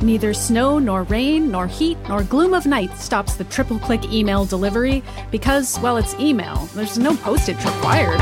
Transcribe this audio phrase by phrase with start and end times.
[0.00, 4.44] Neither snow, nor rain, nor heat, nor gloom of night stops the triple click email
[4.44, 6.56] delivery because, well, it's email.
[6.74, 8.20] There's no postage required.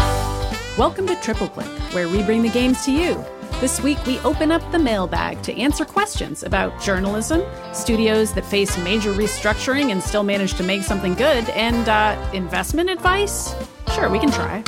[0.78, 3.24] Welcome to Triple Click, where we bring the games to you.
[3.60, 7.42] This week, we open up the mailbag to answer questions about journalism,
[7.72, 12.90] studios that face major restructuring and still manage to make something good, and uh, investment
[12.90, 13.54] advice?
[13.94, 14.62] Sure, we can try.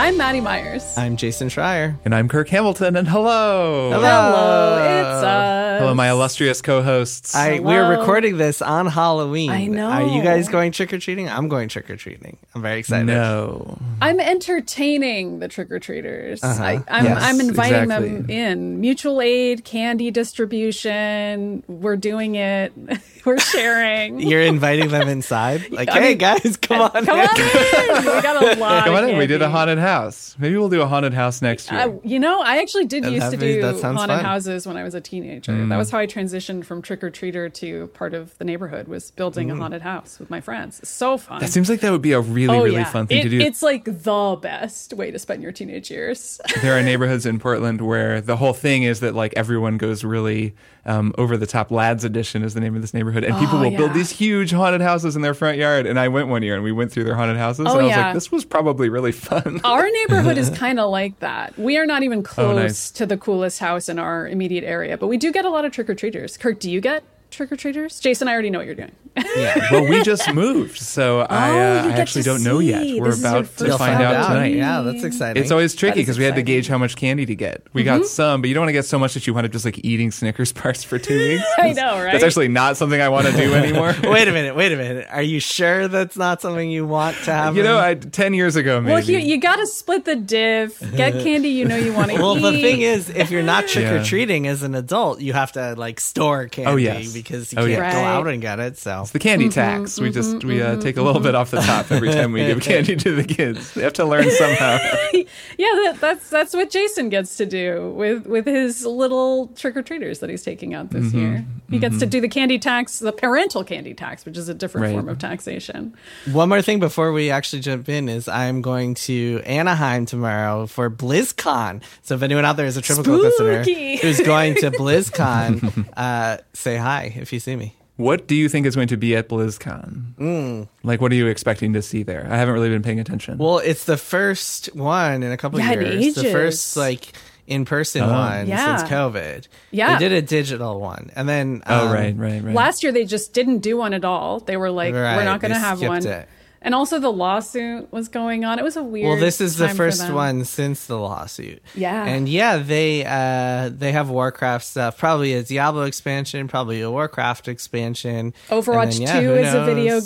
[0.00, 0.96] I'm Maddy Myers.
[0.96, 1.94] I'm Jason Schreier.
[2.06, 3.90] And I'm Kirk Hamilton, and hello.
[3.90, 4.00] Hello.
[4.00, 5.59] Hello, it's us.
[5.80, 7.34] Hello, my illustrious co hosts.
[7.34, 9.50] I, we're recording this on Halloween.
[9.50, 9.88] I know.
[9.88, 11.28] Are you guys going trick or treating?
[11.28, 12.36] I'm going trick or treating.
[12.54, 13.06] I'm very excited.
[13.06, 13.78] No.
[14.02, 16.44] I'm entertaining the trick or treaters.
[16.44, 16.62] Uh-huh.
[16.62, 18.34] I, I'm, Yes, I'm inviting them exactly.
[18.36, 18.80] in.
[18.80, 21.64] Mutual aid, candy distribution.
[21.66, 22.72] We're doing it.
[23.24, 24.20] We're sharing.
[24.28, 25.70] You're inviting them inside?
[25.80, 26.90] Like, hey mean, guys, come on.
[26.90, 27.26] Come in.
[27.26, 28.04] on in.
[28.16, 28.84] We got a lot.
[28.84, 29.16] Come of on in.
[29.18, 29.52] We did a candy.
[29.56, 30.36] haunted house.
[30.38, 31.80] Maybe we'll do a haunted house next year.
[31.80, 34.16] Uh, you know, I actually did That- used to that be- do that sounds haunted
[34.18, 34.24] fun.
[34.24, 35.52] houses when I was a teenager.
[35.70, 35.74] Mm.
[35.74, 38.88] That was how I transitioned from trick or treater to part of the neighborhood.
[38.88, 39.54] Was building Mm.
[39.54, 40.80] a haunted house with my friends.
[40.88, 41.40] So fun.
[41.40, 43.28] that seems like that would be a really, oh really yeah, fun thing It- to
[43.28, 43.40] do.
[43.40, 46.40] It's like the best way to spend your teenage years.
[46.62, 50.54] there are neighborhoods in Portland where the whole thing is that like everyone goes really
[50.86, 51.70] um, over the top.
[51.70, 54.50] Ladd's Addition is the name of this neighborhood, and people Oh, will build these huge
[54.50, 55.84] haunted houses in their front yard.
[55.86, 57.82] And I went one year, and we went through their haunted houses, Oh, and I
[57.84, 58.04] was yeah.
[58.06, 59.60] like, this was probably really fun.
[59.62, 61.56] Our neighborhood is kind of like that.
[61.58, 62.90] We are not even close Oh, nice.
[62.92, 65.72] to the coolest house in our immediate area, but we do get a lot of
[65.72, 66.36] trick or treaters.
[66.36, 68.00] Kirk, do you get trick or treaters?
[68.00, 68.92] Jason, I already know what you're doing.
[69.36, 69.68] Yeah.
[69.72, 72.84] well, we just moved, so I, Oh, uh, I actually don't know yet.
[73.00, 74.54] We're This about to find find out out tonight.
[74.54, 75.40] Yeah, that's exciting.
[75.42, 77.62] It's always tricky because we had to gauge how much candy to get.
[77.72, 77.98] We Mm-hmm.
[78.00, 79.64] got some, but you don't want to get so much that you wind up just
[79.64, 81.44] like eating Snickers bars for two weeks.
[81.58, 82.12] I know, right?
[82.12, 83.94] That's actually not something I want to do anymore.
[84.04, 85.06] wait a minute, wait a minute.
[85.10, 87.56] Are you sure that's not something you want to have?
[87.56, 88.92] you know, I, ten years ago, maybe.
[88.92, 90.78] Well, you, you got to split the div.
[90.96, 92.42] Get candy you know you want to well, eat.
[92.42, 94.04] Well, the thing is, if you're not trick or Yeah.
[94.04, 97.12] treating as an adult, you have to like store candy Oh, yes.
[97.22, 97.92] Because you Oh, can't yeah.
[97.92, 98.04] go Right.
[98.06, 98.78] out and get it.
[98.78, 99.52] So it's the candy Mm-hmm,
[99.82, 100.00] tax.
[100.00, 102.60] We just we uh, take a little bit off the top every time we give
[102.62, 103.74] candy to the kids.
[103.74, 104.78] They have to learn somehow.
[105.12, 105.24] yeah,
[105.58, 110.18] that, that's that's what Jason gets to do with with his little trick or treaters
[110.20, 111.02] that he's taking out Mm-hmm.
[111.04, 111.44] this year.
[111.70, 114.86] He gets to do the candy tax, the parental candy tax, which is a different
[114.86, 114.92] Right.
[114.92, 115.94] form of taxation.
[116.32, 120.90] One more thing before we actually jump in is I'm going to Anaheim tomorrow for
[120.90, 121.82] BlizzCon.
[122.02, 123.62] So if anyone out there is a Triple Click listener
[123.98, 127.74] who's going to BlizzCon, uh, say hi if you see me.
[127.96, 130.68] what do you think is going to be at BlizzCon?
[130.82, 132.26] Like, what are you expecting to see there?
[132.30, 133.38] I haven't really been paying attention.
[133.38, 136.14] Well, it's the first one in a couple Yeah, in years.
[136.14, 137.12] The first like
[137.46, 138.08] in person Oh.
[138.10, 138.76] one Yeah.
[138.78, 139.48] since COVID.
[139.70, 139.98] Yeah.
[139.98, 141.10] They did a digital one.
[141.16, 142.54] And then oh, um, right, right, right.
[142.54, 144.40] Last year they just didn't do one at all.
[144.40, 146.06] They were like, we're not going to have one.
[146.06, 146.28] it.
[146.62, 148.58] And also the lawsuit was going on.
[148.58, 149.08] It was a weird.
[149.08, 151.62] Well, this is the first one since the lawsuit.
[151.74, 152.04] Yeah.
[152.04, 157.48] And yeah, they uh they have Warcraft stuff, probably a Diablo expansion, probably a Warcraft
[157.48, 158.34] expansion.
[158.50, 160.04] Overwatch then, yeah, Two is a video knows-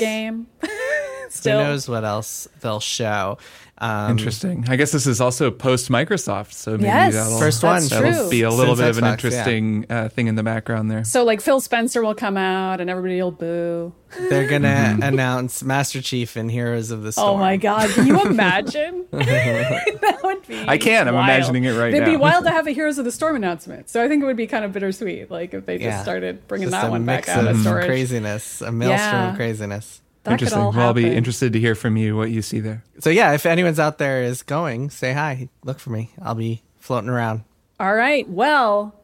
[1.41, 1.57] game.
[1.59, 3.39] Who knows what else they'll show.
[3.79, 4.65] Um Interesting.
[4.69, 7.83] I guess this is also post Microsoft, so maybe Yes, that'll, First one.
[7.89, 9.39] that'll be a little Since bit of an Xbox, yeah.
[9.39, 11.03] interesting uh, thing in the background there.
[11.03, 13.93] So like Phil Spencer will come out and everybody will boo.
[14.31, 15.03] they're gonna Mm-hmm.
[15.03, 17.31] announce Master Chief and Heroes of the Storm.
[17.31, 19.07] Oh my god, can you imagine?
[19.11, 21.97] that would be I can, I'm imagining it right now.
[21.97, 23.91] It'd be wild to have a Heroes of the Storm announcement.
[23.91, 26.03] So I think it would be kind of bittersweet, like if they just Yeah.
[26.05, 27.87] started bringing Just that a one back mix out of of storage.
[27.87, 29.31] craziness, a maelstrom Yeah.
[29.31, 30.01] of craziness.
[30.25, 30.61] That could Interesting.
[30.61, 32.83] all Well, I'll be interested to hear from you what you see there.
[33.01, 35.49] So yeah, if anyone's out there is going, say hi.
[35.65, 36.11] Look for me.
[36.21, 37.45] I'll be floating around.
[37.79, 38.29] All right.
[38.29, 38.95] Well,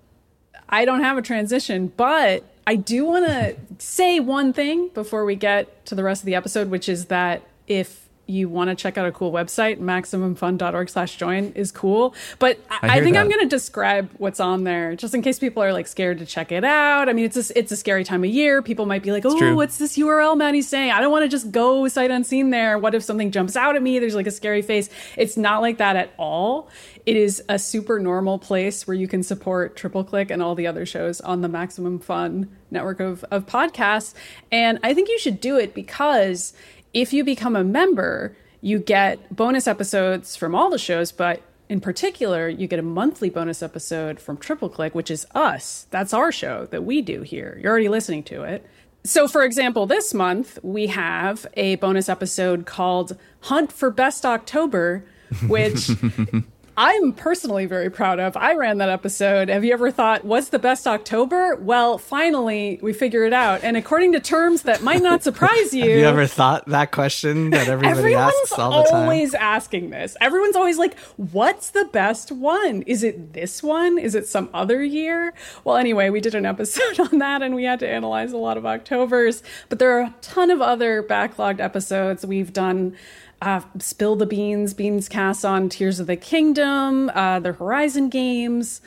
[0.69, 5.35] I don't have a transition, but I do want to say one thing before we
[5.35, 8.97] get to the rest of the episode, which is that if you want to check
[8.97, 12.15] out a cool website, maximumfun.org slash join is cool.
[12.39, 15.39] But I, I I, think I'm going to describe what's on there just in case
[15.39, 17.09] people are like scared to check it out.
[17.09, 18.63] I mean, it's a, it's a scary time of year.
[18.63, 20.93] People might be like, oh, what's this URL Maddy's saying?
[20.93, 22.79] I don't want to just go sight unseen there.
[22.79, 23.99] What if something jumps out at me?
[23.99, 24.89] There's like a scary face.
[25.17, 26.69] It's not like that at all.
[27.07, 30.67] It is a super normal place where you can support Triple Click and all the
[30.67, 34.15] other shows on the Maximum Fun network of, of podcasts.
[34.53, 36.53] And I think you should do it because
[36.93, 41.81] if you become a member, you get bonus episodes from all the shows, but in
[41.81, 45.87] particular, you get a monthly bonus episode from Triple Click, which is us.
[45.91, 47.59] That's our show that we do here.
[47.63, 48.67] You're already listening to it.
[49.05, 55.05] So, for example, this month we have a bonus episode called Hunt for Best October,
[55.47, 55.91] which
[56.83, 58.39] I'm personally very proud of.
[58.39, 59.51] I ran that episode.
[59.51, 61.57] Have you ever thought, what's the best October?
[61.57, 63.63] Well, finally, we figure it out.
[63.63, 65.83] And according to terms that might not surprise you.
[65.83, 69.03] Have you ever thought that question that everybody asks all the time?
[69.03, 70.17] always asking this.
[70.23, 72.81] Everyone's always like, what's the best one?
[72.87, 73.99] Is it this one?
[73.99, 75.35] Is it some other year?
[75.65, 78.57] Well, anyway, we did an episode on that and we had to analyze a lot
[78.57, 79.43] of Octobers.
[79.69, 82.25] But there are a ton of other backlogged episodes.
[82.25, 82.97] We've done
[83.43, 88.81] uh, Spill the Beans, Beans Cast on Tears of the Kingdom, uh, the Horizon games,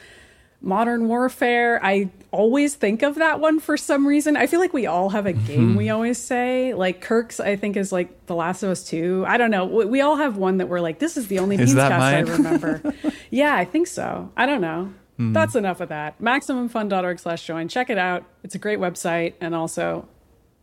[0.62, 1.84] Modern Warfare.
[1.84, 4.38] I always think of that one for some reason.
[4.38, 5.78] I feel like we all have a game mm-hmm.
[5.78, 6.74] we always say.
[6.74, 9.26] Like Kirk's, I think, is like The Last of Us 2.
[9.28, 9.66] I don't know.
[9.66, 12.20] We, we all have one that we're like, this is the only Beans Cast I
[12.20, 12.94] remember.
[13.30, 14.32] yeah, I think so.
[14.38, 14.94] I don't know.
[15.20, 15.34] Mm.
[15.34, 16.20] That's enough of that.
[16.22, 17.68] MaximumFun.org slash join.
[17.68, 18.24] Check it out.
[18.44, 19.34] It's a great website.
[19.42, 20.08] And also,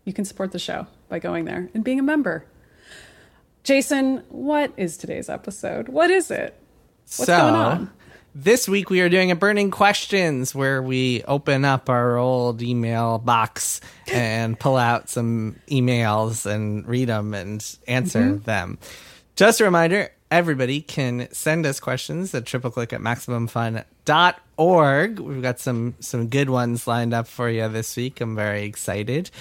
[0.05, 2.47] you can support the show by going there and being a member.
[3.63, 5.89] Jason, what is today's episode?
[5.89, 6.57] What is it?
[7.17, 7.91] What's so, going on?
[8.35, 13.19] This week we are doing a burning questions where we open up our old email
[13.19, 13.81] box
[14.13, 18.45] and pull out some emails and read them and answer mm-hmm.
[18.45, 18.79] them.
[19.37, 25.19] Just a reminder, everybody can send us questions at tripleclick at maximumfun.org.
[25.19, 28.21] We've got some some good ones lined up for you this week.
[28.21, 29.33] I'm very excited.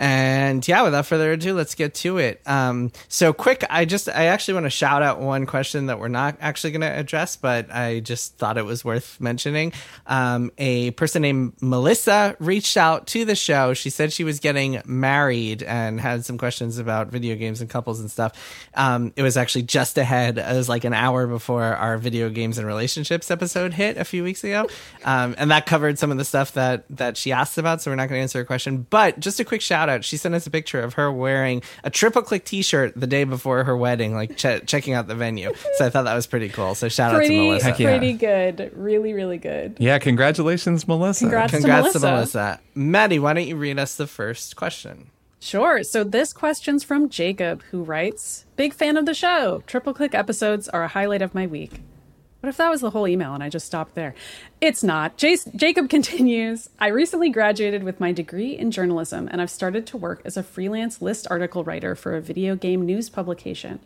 [0.00, 2.40] And yeah, without further ado, let's get to it.
[2.46, 6.08] Um, so quick, I just, I actually want to shout out one question that we're
[6.08, 9.74] not actually going to address, but I just thought it was worth mentioning.
[10.06, 13.74] Um, a person named Melissa reached out to the show.
[13.74, 18.00] She said she was getting married and had some questions about video games and couples
[18.00, 18.32] and stuff.
[18.72, 20.38] Um, it was actually just ahead.
[20.38, 24.24] It was like an hour before our video games and relationships episode hit a few
[24.24, 24.66] weeks ago.
[25.04, 27.82] Um, and that covered some of the stuff that, that she asked about.
[27.82, 30.04] So we're not going to answer her question, but just a quick shout out.
[30.04, 33.64] She sent us a picture of her wearing a triple click T-shirt the day before
[33.64, 35.52] her wedding, like ch- checking out the venue.
[35.76, 36.74] So I thought that was pretty cool.
[36.74, 37.72] So shout pretty, out to Melissa.
[37.74, 39.76] Pretty good, really, really good.
[39.78, 41.24] Yeah, congratulations, Melissa.
[41.24, 41.98] Congrats, Congrats to, Melissa.
[41.98, 42.60] to Melissa.
[42.74, 45.10] Maddy, why don't you read us the first question?
[45.40, 45.82] Sure.
[45.82, 49.62] So this question's from Jacob, who writes, "Big fan of the show.
[49.66, 51.80] Triple click episodes are a highlight of my week."
[52.40, 54.14] What if that was the whole email and I just stopped there?
[54.62, 55.18] It's not.
[55.18, 59.98] Jace- Jacob continues I recently graduated with my degree in journalism and I've started to
[59.98, 63.80] work as a freelance list article writer for a video game news publication.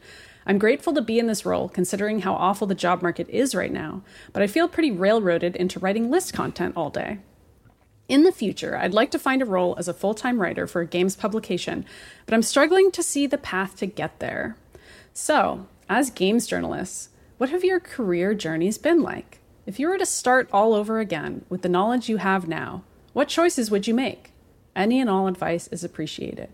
[0.46, 3.72] I'm grateful to be in this role considering how awful the job market is right
[3.72, 4.02] now,
[4.32, 7.18] but I feel pretty railroaded into writing list content all day.
[8.06, 10.82] In the future, I'd like to find a role as a full time writer for
[10.82, 11.86] a games publication,
[12.26, 14.56] but I'm struggling to see the path to get there.
[15.14, 17.08] So, as games journalists,
[17.44, 19.38] what have your career journeys been like?
[19.66, 23.28] If you were to start all over again with the knowledge you have now, what
[23.28, 24.32] choices would you make?
[24.74, 26.48] Any and all advice is appreciated.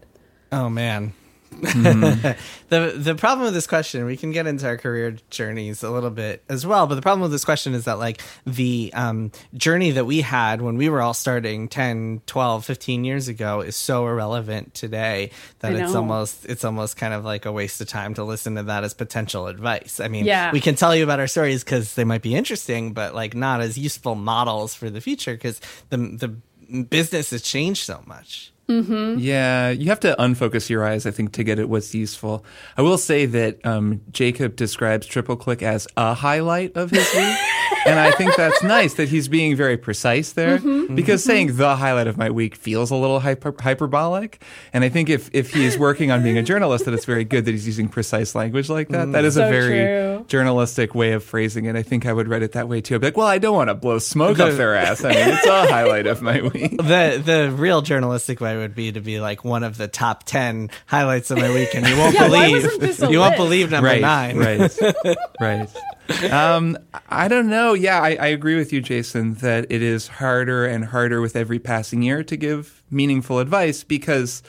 [0.50, 1.12] Oh man,
[1.50, 2.30] Mm-hmm.
[2.68, 6.10] the the problem with this question, we can get into our career journeys a little
[6.10, 9.90] bit as well, but the problem with this question is that like the um, journey
[9.92, 14.06] that we had when we were all starting 10, 12, 15 years ago is so
[14.06, 15.30] irrelevant today
[15.60, 18.62] that it's almost it's almost kind of like a waste of time to listen to
[18.64, 20.00] that as potential advice.
[20.00, 20.52] I mean, yeah.
[20.52, 23.60] we can tell you about our stories cuz they might be interesting, but like not
[23.60, 25.60] as useful models for the future cuz
[25.90, 28.52] the the business has changed so much.
[28.70, 29.18] Mm-hmm.
[29.18, 32.44] Yeah, you have to unfocus your eyes, I think, to get at what's useful.
[32.76, 37.36] I will say that um, Jacob describes Triple Click as a highlight of his week.
[37.86, 40.94] and I think that's nice that he's being very precise there mm-hmm.
[40.94, 41.30] because mm-hmm.
[41.30, 44.42] saying the highlight of my week feels a little hyper- hyperbolic.
[44.72, 47.24] And I think if, if he is working on being a journalist, that it's very
[47.24, 49.12] good that he's using precise language like that.
[49.12, 50.24] That is so a very true.
[50.28, 51.74] journalistic way of phrasing it.
[51.74, 52.94] I think I would write it that way too.
[52.94, 55.04] I'd be like, well, I don't want to blow smoke the, up their ass.
[55.04, 56.76] I mean, it's a highlight of my week.
[56.90, 60.70] The, the real journalistic way would be to be like one of the top 10
[60.86, 63.10] highlights of my week and you won't yeah, believe.
[63.10, 64.38] you won't believe number right, nine.
[64.38, 64.78] right
[65.40, 66.32] right.
[66.32, 66.76] Um,
[67.08, 67.74] i don't know.
[67.74, 71.58] Yeah I, I agree with you jason that it is harder and harder with every
[71.58, 74.42] passing year to give meaningful advice because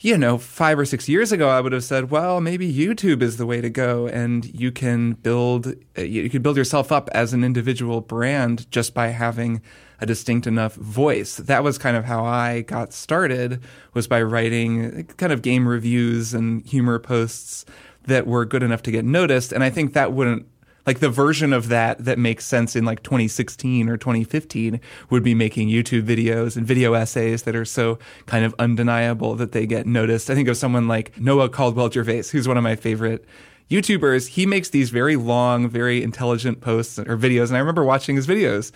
[0.00, 3.36] you know, five or six years ago, I would have said, well, maybe YouTube is
[3.36, 7.32] the way to go, and you can build uh, you can build yourself up as
[7.32, 9.60] an individual brand just by having
[10.00, 11.38] a distinct enough voice.
[11.38, 13.60] That was kind of how I got started
[13.94, 17.64] was by writing kind of game reviews and humor posts
[18.04, 19.52] that were good enough to get noticed.
[19.52, 20.46] And I think that wouldn't
[20.88, 24.80] like the version of that that makes sense in like 2016 or 2015
[25.10, 29.52] would be making YouTube videos and video essays that are so kind of undeniable that
[29.52, 30.30] they get noticed.
[30.30, 33.26] I think of someone like Noah Caldwell Gervais, who's one of my favorite
[33.70, 34.28] YouTubers.
[34.28, 37.48] He makes these very long, very intelligent posts or videos.
[37.48, 38.72] And I remember watching his videos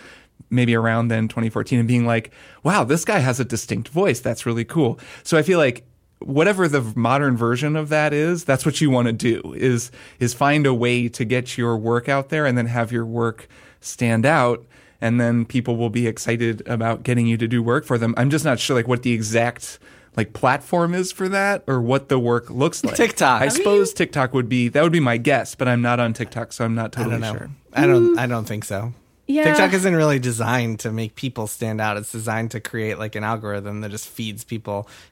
[0.50, 2.31] maybe around then 2014 and being like,
[2.62, 4.21] wow, this guy has a distinct voice.
[4.21, 5.00] That's really cool.
[5.23, 5.87] So I feel like
[6.26, 10.35] whatever the modern version of that is, that's what you want to do is is
[10.35, 13.49] find a way to get your work out there and then have your work
[13.81, 14.64] stand out
[15.00, 18.14] and then people will be excited about getting you to do work for them.
[18.17, 19.81] I'm just not sure like what the exact
[20.17, 22.95] like platform is for that or what the work looks like.
[22.95, 23.43] TikTok.
[23.43, 26.12] I, I suppose TikTok would be that would be my guess, but I'm not on
[26.12, 27.38] TikTok, so I'm not I totally don't know.
[27.38, 27.50] sure.
[27.73, 28.17] I don't.
[28.17, 28.19] Mm.
[28.19, 28.93] I don't think so.
[29.26, 29.45] Yeah.
[29.45, 31.97] TikTok isn't really designed to make people stand out.
[31.97, 34.88] It's designed to create like an algorithm that just feeds people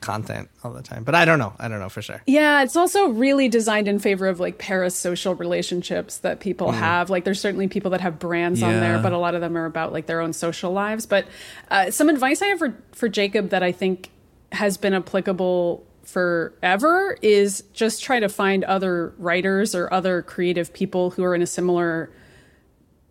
[0.00, 1.04] content all the time.
[1.04, 1.54] But I don't know.
[1.58, 2.22] I don't know for sure.
[2.26, 7.10] Yeah, it's also really designed in favor of like parasocial relationships that people have.
[7.10, 9.66] Like, there's certainly people that have brands on there, but a lot of them are
[9.66, 11.06] about like their own social lives.
[11.06, 11.26] But
[11.70, 14.10] uh, some advice I have for for Jacob that I think
[14.52, 21.10] has been applicable forever is just try to find other writers or other creative people
[21.10, 22.10] who are in a similar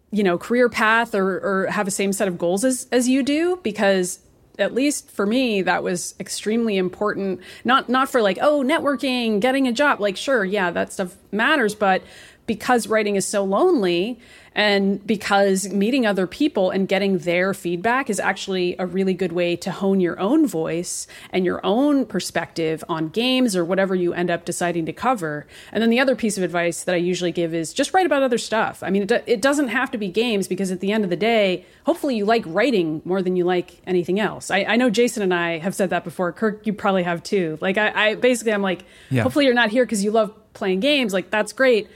[0.09, 3.21] you know career path or, or have the same set of goals as, as you
[3.21, 4.19] do because
[4.57, 7.41] at least for me that was extremely important.
[7.63, 9.99] Not not for like oh networking getting a job.
[9.99, 12.01] Like sure yeah that stuff matters but
[12.45, 14.19] because writing is so lonely
[14.57, 19.55] and because meeting other people and getting their feedback is actually a really good way
[19.55, 24.31] to hone your own voice and your own perspective on games or whatever you end
[24.31, 25.45] up deciding to cover.
[25.71, 28.23] And then the other piece of advice that I usually give is just write about
[28.23, 28.81] other stuff.
[28.81, 31.11] I mean, it, do- it doesn't have to be games because at the end of
[31.11, 34.49] the day, hopefully you like writing more than you like anything else.
[34.49, 36.31] I, I know Jason and I have said that before.
[36.31, 37.59] Kirk, you probably have too.
[37.61, 39.21] Like, I, I basically, I'm like, Yeah.
[39.21, 41.13] hopefully you're not here because you love playing games.
[41.13, 41.87] Like, that's great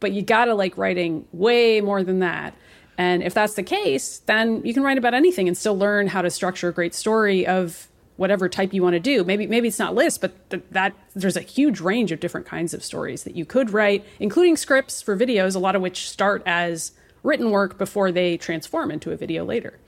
[0.00, 2.54] but you gotta like writing way more than that.
[2.96, 6.20] And if that's the case, then you can write about anything and still learn how
[6.22, 9.22] to structure a great story of whatever type you want to do.
[9.22, 12.74] Maybe maybe it's not list, but th- that there's a huge range of different kinds
[12.74, 16.42] of stories that you could write, including scripts for videos, a lot of which start
[16.44, 19.78] as written work before they transform into a video later.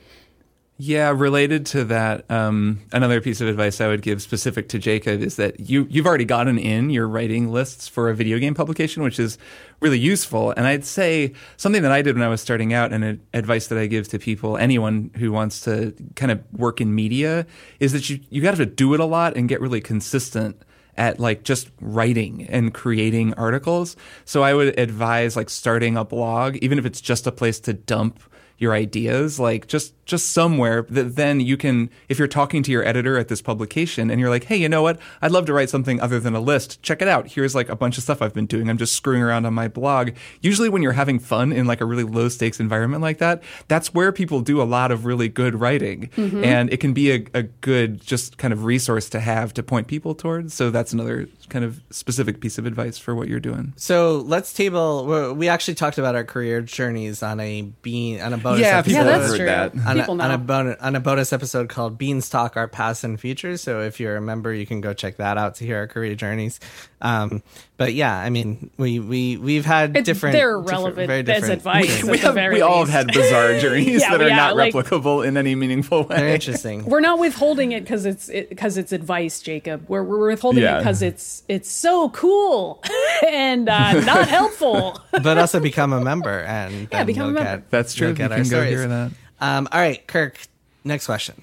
[0.82, 5.20] Yeah, related to that, um, another piece of advice I would give specific to Jacob
[5.20, 9.02] is that you you've already gotten in your writing lists for a video game publication,
[9.02, 9.37] which is
[9.80, 10.52] really useful.
[10.52, 13.76] And I'd say something that I did when I was starting out, and advice that
[13.76, 17.44] I give to people, anyone who wants to kind of work in media,
[17.78, 20.62] is that you you got to do it a lot and get really consistent
[20.96, 23.96] at like just writing and creating articles.
[24.25, 27.75] So I would advise like starting a blog, even if it's just a place to
[27.75, 28.22] dump
[28.60, 32.85] your ideas like just just somewhere that then you can if you're talking to your
[32.87, 35.71] editor at this publication and you're like hey you know what i'd love to write
[35.71, 38.35] something other than a list check it out here's like a bunch of stuff i've
[38.35, 40.11] been doing i'm just screwing around on my blog
[40.43, 43.95] usually when you're having fun in like a really low stakes environment like that that's
[43.95, 46.43] where people do a lot of really good writing mm-hmm.
[46.45, 49.87] and it can be a, a good just kind of resource to have to point
[49.87, 53.73] people towards so that's another kind of specific piece of advice for what you're doing
[53.76, 55.07] So let's table.
[55.07, 58.61] we- We actually talked about our career journeys on a bean on a bonus.
[58.61, 58.90] Yeah, episode.
[58.99, 59.47] people yeah, that's heard true.
[59.47, 59.73] that.
[59.88, 60.25] on a, People know.
[60.25, 63.61] on a bonus on a bonus episode called Beanstalk: Our Past and Futures.
[63.61, 66.14] So if you're a member, you can go check that out to hear our career
[66.14, 66.61] journeys.
[67.02, 67.42] Um,
[67.76, 70.35] but yeah, I mean, we we we've had It's- different.
[70.35, 71.87] they're different- relevant very as different advice.
[72.00, 72.11] journeys.
[72.11, 75.26] we, have, we all have had bizarre journeys Yeah, that are yeah, not like- replicable
[75.26, 76.16] in any meaningful way.
[76.16, 76.85] Very interesting.
[76.85, 79.85] We're not withholding it because it's because it's advice, Jacob.
[79.88, 82.83] We're we're withholding it because it's it's so cool
[83.26, 85.00] and uh, not helpful.
[85.12, 87.57] but also become a member and then become a member.
[87.57, 88.09] Get, That's true.
[88.09, 88.71] you'll You get our can go stories.
[88.71, 89.11] hear that.
[89.40, 90.38] Um, all right, Kirk.
[90.85, 91.42] Next question.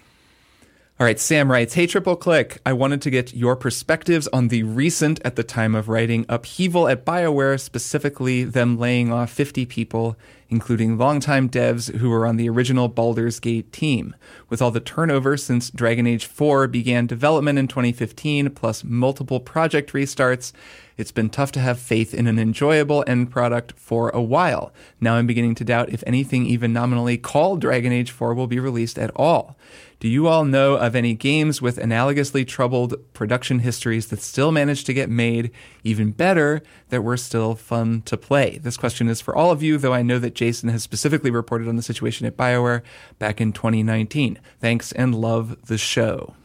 [0.99, 2.59] All right, Sam writes, Hey, Triple Click.
[2.65, 6.87] I wanted to get your perspectives on the recent, at the time of writing, upheaval
[6.87, 10.17] at BioWare, specifically them laying off 50 people,
[10.49, 14.15] including longtime devs who were on the original Baldur's Gate team.
[14.49, 19.93] With all the turnover since Dragon Age 4 began development in 2015, plus multiple project
[19.93, 20.51] restarts,
[20.97, 24.73] it's been tough to have faith in an enjoyable end product for a while.
[24.99, 28.59] Now I'm beginning to doubt if anything even nominally called Dragon Age 4 will be
[28.59, 29.55] released at all.
[29.99, 34.85] Do you all know of any games with analogously troubled production histories that still managed
[34.85, 35.49] to get made,
[35.83, 38.59] even better, that were still fun to play?
[38.59, 41.67] This question is for all of you, though I know that Jason has specifically reported
[41.67, 42.83] on the situation at BioWare
[43.17, 44.39] back in 2019.
[44.61, 46.35] Thanks and love the show.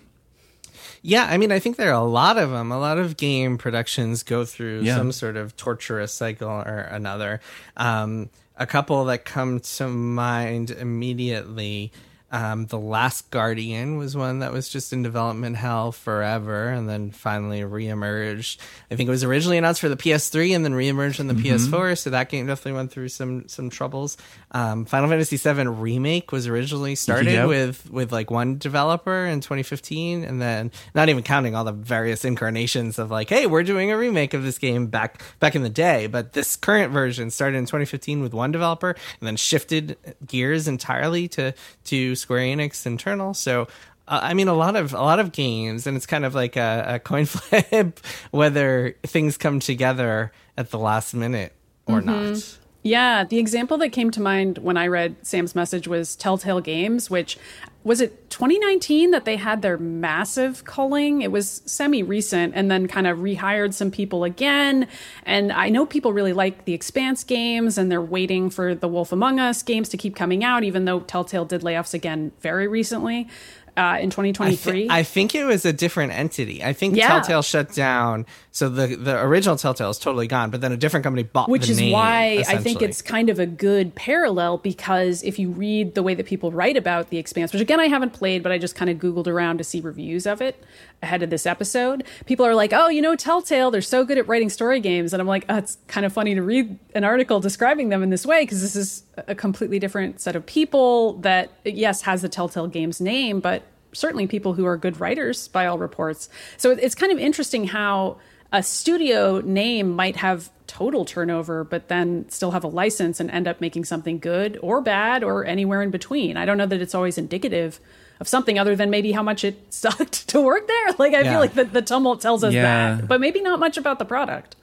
[1.02, 2.73] Yeah, I mean, I think there are a lot of them.
[2.73, 4.97] A lot of game productions go through Yeah.
[4.97, 7.40] some sort of torturous cycle or another.
[7.76, 11.92] Um, a couple that come to mind immediately.
[12.33, 17.11] Um, the Last Guardian was one that was just in development hell forever and then
[17.11, 18.57] finally reemerged.
[18.91, 21.99] I think it was originally announced for the PS3 and then reemerged on the PS4,
[21.99, 24.17] so that game definitely went through some some troubles.
[24.51, 27.49] Um, Final Fantasy VII Remake was originally started Yep.
[27.49, 32.25] with with like one developer in 2015 and then not even counting all the various
[32.25, 35.69] incarnations of like hey we're doing a remake of this game back back in the
[35.71, 39.97] day but this current version started in 2015 with one developer and then shifted
[40.27, 41.53] gears entirely to
[41.85, 43.69] to Square Enix internal so
[44.09, 46.57] uh, I mean, a lot of a lot of games, and it's kind of like
[46.57, 48.00] a, a coin flip
[48.33, 51.52] whether things come together at the last minute
[51.87, 52.33] or Mm-hmm.
[52.33, 52.59] not.
[52.85, 57.09] Yeah, the example that came to mind when I read Sam's message was Telltale Games,
[57.09, 57.38] which
[57.85, 61.23] was it 2019 that they had their massive culling.
[61.23, 64.87] It was semi recent and then kind of rehired some people again.
[65.25, 69.12] And I know people really like the Expanse games and they're waiting for the Wolf
[69.12, 73.29] Among Us games to keep coming out, even though Telltale did layoffs again very recently
[73.76, 74.88] uh, in I, 2023.
[74.91, 76.62] I think it was a different entity.
[76.62, 77.09] I think Yeah.
[77.09, 80.50] Telltale shut down, so the the original Telltale is totally gone.
[80.50, 83.31] But then a different company bought, which the is name, why I think it's kind
[83.31, 87.19] of a good parallel because if you read the way that people write about the
[87.19, 89.81] expanse, which again I haven't played, but I just kind of googled around to see
[89.81, 90.62] reviews of it
[91.02, 94.29] ahead of this episode, people are like, "Oh, you know, Telltale, they're so good at
[94.29, 97.41] writing story games," and I'm like, oh, "It's kind of funny to read an article
[97.41, 101.50] describing them in this way because this is a completely different set of people that
[101.64, 105.78] yes has the Telltale Games name, but certainly people who are good writers by all
[105.78, 106.28] reports.
[106.57, 108.16] So it's kind of interesting how
[108.52, 113.47] a studio name might have total turnover, but then still have a license and end
[113.47, 116.37] up making something good or bad or anywhere in between.
[116.38, 117.81] I don't know that it's always indicative
[118.21, 120.92] of something other than maybe how much it sucked to work there.
[120.99, 121.31] Like I Yeah.
[121.33, 122.97] feel like the, the tumult tells us Yeah.
[122.97, 124.57] that, but maybe not much about the product.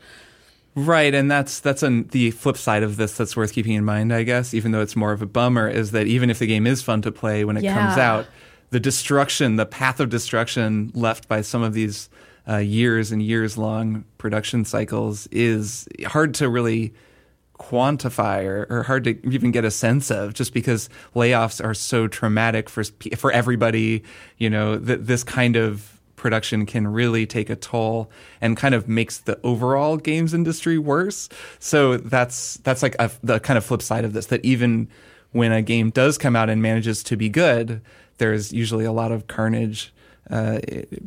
[0.76, 4.14] Right, and that's that's on the flip side of this that's worth keeping in mind,
[4.14, 6.68] I guess, even though it's more of a bummer, is that even if the game
[6.68, 8.28] is fun to play when it comes out,
[8.70, 12.10] the destruction, the path of destruction left by some of these
[12.48, 16.94] uh, years and years long production cycles is hard to really
[17.60, 22.08] quantify or, or hard to even get a sense of just because layoffs are so
[22.08, 22.84] traumatic for
[23.18, 24.02] for everybody
[24.38, 28.10] you know that this kind of production can really take a toll
[28.42, 33.40] and kind of makes the overall games industry worse so that's that's like a, the
[33.40, 34.88] kind of flip side of this that even
[35.32, 37.82] when a game does come out and manages to be good
[38.18, 39.94] there's usually a lot of carnage
[40.30, 40.60] uh,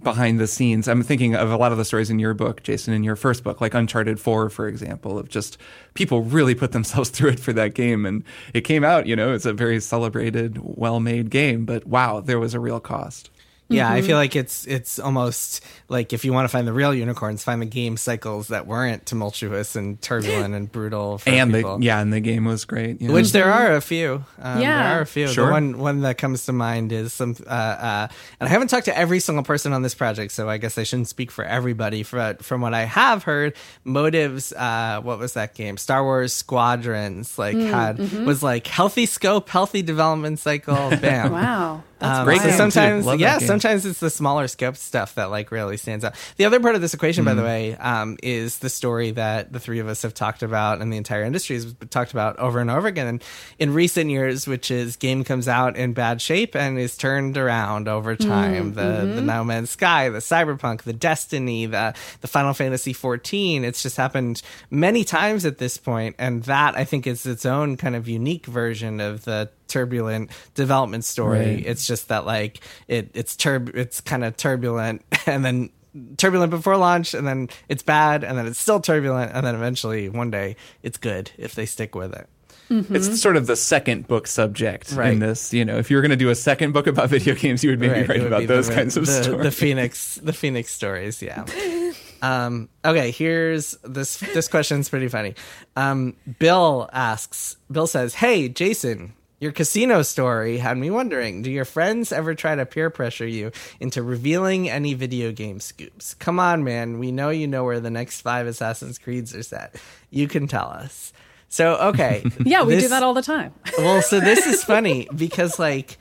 [0.03, 0.89] behind the scenes.
[0.89, 3.45] I'm thinking of a lot of the stories in your book, Jason, in your first
[3.45, 5.59] book, like Uncharted 4, for example, of just
[5.95, 8.05] people really put themselves through it for that game.
[8.05, 12.21] And it came out, you know, it's a very celebrated, well made game, but wow,
[12.21, 13.31] there was a real cost.
[13.73, 13.95] Yeah, Mm-hmm.
[13.97, 17.43] I feel like it's it's almost like if you want to find the real unicorns,
[17.45, 21.19] find the game cycles that weren't tumultuous and turbulent and brutal.
[21.19, 21.79] For and people.
[21.79, 23.01] the yeah, and the game was great.
[23.01, 23.15] you know.
[23.15, 24.25] Which there are a few.
[24.41, 24.83] Um, Yeah.
[24.83, 25.29] there are a few.
[25.29, 25.47] Sure.
[25.47, 27.37] The one one that comes to mind is some.
[27.47, 28.09] Uh, uh,
[28.41, 30.83] and I haven't talked to every single person on this project, so I guess I
[30.85, 32.03] shouldn't speak for everybody.
[32.05, 33.55] But from what I have heard,
[33.85, 34.53] Motives.
[34.53, 35.77] Uh, what was that game?
[35.77, 37.39] Star Wars Squadrons.
[37.39, 38.25] Like Mm, had mm-hmm.
[38.25, 40.91] was like healthy scope, healthy development cycle.
[40.91, 41.33] Bam.
[41.43, 41.83] Wow.
[41.99, 43.47] That's Um, Great so sometimes, yeah, game.
[43.63, 46.15] Sometimes it's the smaller scope stuff that like really stands out.
[46.37, 47.27] The other part of this equation, Mm.
[47.27, 50.81] by the way, um, is the story that the three of us have talked about
[50.81, 53.25] and the entire industry has talked about over and over again and
[53.59, 57.89] in recent years, which is game comes out in bad shape and is turned around
[57.89, 58.75] over time.
[58.75, 63.65] the the No Man's Sky, the Cyberpunk, the Destiny, the the Final Fantasy 14.
[63.65, 67.77] It's just happened many times at this point, and that I think is its own
[67.77, 71.39] kind of unique version of the turbulent development story.
[71.57, 71.67] Right.
[71.67, 75.71] It's just that like it it's turb it's kind of turbulent and then
[76.17, 80.09] turbulent before launch and then it's bad and then it's still turbulent and then eventually
[80.09, 82.29] one day it's good if they stick with it.
[82.75, 85.13] It's sort of the second book subject Right.
[85.13, 85.53] in this.
[85.53, 87.69] You know, if you were going to do a second book about video games, you
[87.69, 89.43] would maybe Right, write would about those the, kinds of the, stories.
[89.43, 91.45] The Phoenix the Phoenix stories, yeah.
[92.23, 95.35] Um, okay, here's this this question's pretty funny.
[95.75, 101.65] Um, Bill asks Bill says, Hey Jason, your casino story had me wondering, do your
[101.65, 103.51] friends ever try to peer pressure you
[103.81, 106.15] into revealing any video game scoops?
[106.15, 109.75] Come on, man, we know you know where the next five Assassin's Creeds are set.
[110.11, 111.13] You can tell us.
[111.49, 112.25] So okay.
[112.45, 113.53] Yeah, we do that all the time.
[113.79, 115.99] well, so this is funny because like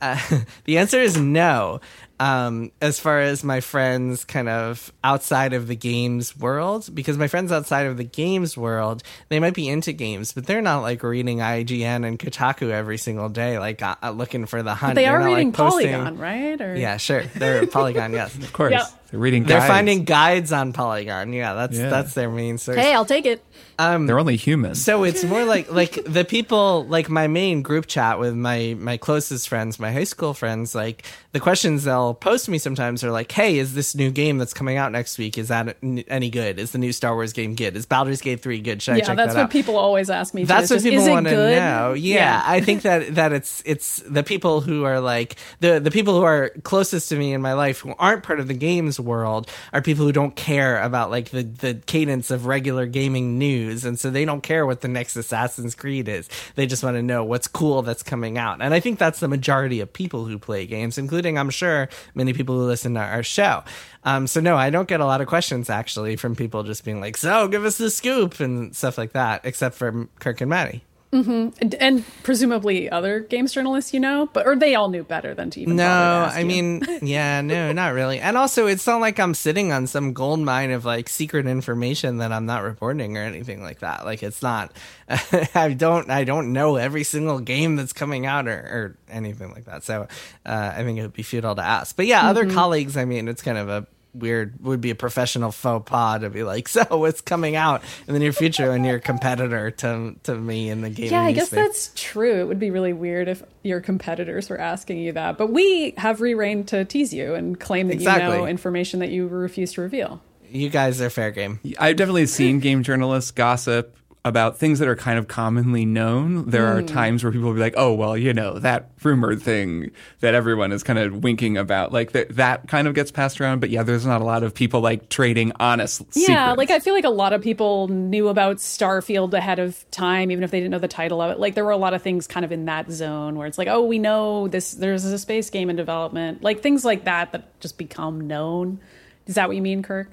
[0.00, 0.18] uh,
[0.64, 1.80] the answer is no.
[2.20, 7.28] Um, as far as my friends kind of outside of the games world, because my
[7.28, 11.02] friends outside of the games world, they might be into games, but they're not like
[11.02, 14.96] reading IGN and Kotaku every single day, like uh, looking for the hunt.
[14.96, 16.60] They They're are not, like, reading posting- Polygon, right?
[16.60, 17.22] Or Yeah, sure.
[17.24, 18.36] They're Polygon, yes.
[18.36, 18.84] of course, Yeah.
[19.10, 19.44] They're reading.
[19.44, 19.68] They're guides.
[19.70, 21.32] finding guides on Polygon.
[21.32, 21.88] Yeah, that's Yeah.
[21.90, 22.78] that's their main source.
[22.78, 23.42] Hey, I'll take it.
[23.78, 24.74] Um, they're only human.
[24.74, 28.96] So it's more like like the people like my main group chat with my my
[28.98, 30.74] closest friends, my high school friends.
[30.74, 34.36] Like the questions they'll post to me sometimes are like, "Hey, is this new game
[34.38, 35.38] that's coming out next week?
[35.38, 36.58] Is that n- any good?
[36.58, 37.74] Is the new Star Wars game good?
[37.76, 38.82] Is Baldur's Gate three good?
[38.82, 40.42] Should I Yeah, check that's that what out?" people always ask me.
[40.42, 40.46] too.
[40.46, 41.56] That's It's what just, people is it want to good?
[41.56, 41.94] know.
[41.94, 46.18] Yeah, I think that that it's it's the people who are like the the people
[46.18, 48.99] who are closest to me in my life who aren't part of the games games
[49.00, 53.84] world are people who don't care about like the the cadence of regular gaming news,
[53.84, 56.28] and so they don't care what the next Assassin's Creed is.
[56.54, 59.28] They just want to know what's cool that's coming out, and I think that's the
[59.28, 63.22] majority of people who play games, including I'm sure many people who listen to our
[63.22, 63.64] show.
[64.04, 67.00] Um, so no, I don't get a lot of questions actually from people just being
[67.00, 70.82] like, "So, give us the scoop" and stuff like that, except for Kirk and Maddy.
[71.12, 75.50] And, and presumably other games journalists, you know, but or they all knew better than
[75.50, 75.74] to even.
[75.74, 76.46] No, to I you.
[76.46, 78.20] mean, yeah, no, not really.
[78.20, 82.18] And also, it's not like I'm sitting on some gold mine of like secret information
[82.18, 84.04] that I'm not reporting or anything like that.
[84.04, 84.72] Like, it's not.
[85.54, 86.08] I don't.
[86.10, 89.82] I don't know every single game that's coming out or, or anything like that.
[89.82, 90.06] So,
[90.46, 91.96] uh, I think it would be futile to ask.
[91.96, 92.96] But yeah, other colleagues.
[92.96, 96.42] I mean, it's kind of a weird would be a professional faux pas to be
[96.42, 100.34] like so what's coming out in the near future and you're a competitor to to
[100.34, 101.10] me in the game.
[101.10, 101.62] Yeah, I guess newspaper.
[101.62, 102.40] that's true.
[102.40, 105.38] It would be really weird if your competitors were asking you that.
[105.38, 109.10] But we have free reign to tease you and claim that you know information that
[109.10, 110.20] you refuse to reveal.
[110.48, 114.94] you guys are fair game I've definitely seen game journalists gossip about things that are
[114.96, 116.50] kind of commonly known.
[116.50, 116.78] There Hmm.
[116.78, 120.34] are times where people will be like, "Oh, well, you know, that rumored thing that
[120.34, 123.70] everyone is kind of winking about." Like that that kind of gets passed around, but
[123.70, 126.58] yeah, there's not a lot of people like trading honest Yeah, secrets.
[126.58, 130.44] like I feel like a lot of people knew about Starfield ahead of time, even
[130.44, 131.40] if they didn't know the title of it.
[131.40, 133.68] Like there were a lot of things kind of in that zone where it's like,
[133.68, 134.72] oh, we know this.
[134.72, 138.80] There's a space game in development, like things like that that just become known.
[139.26, 140.10] Is that what you mean, Kirk?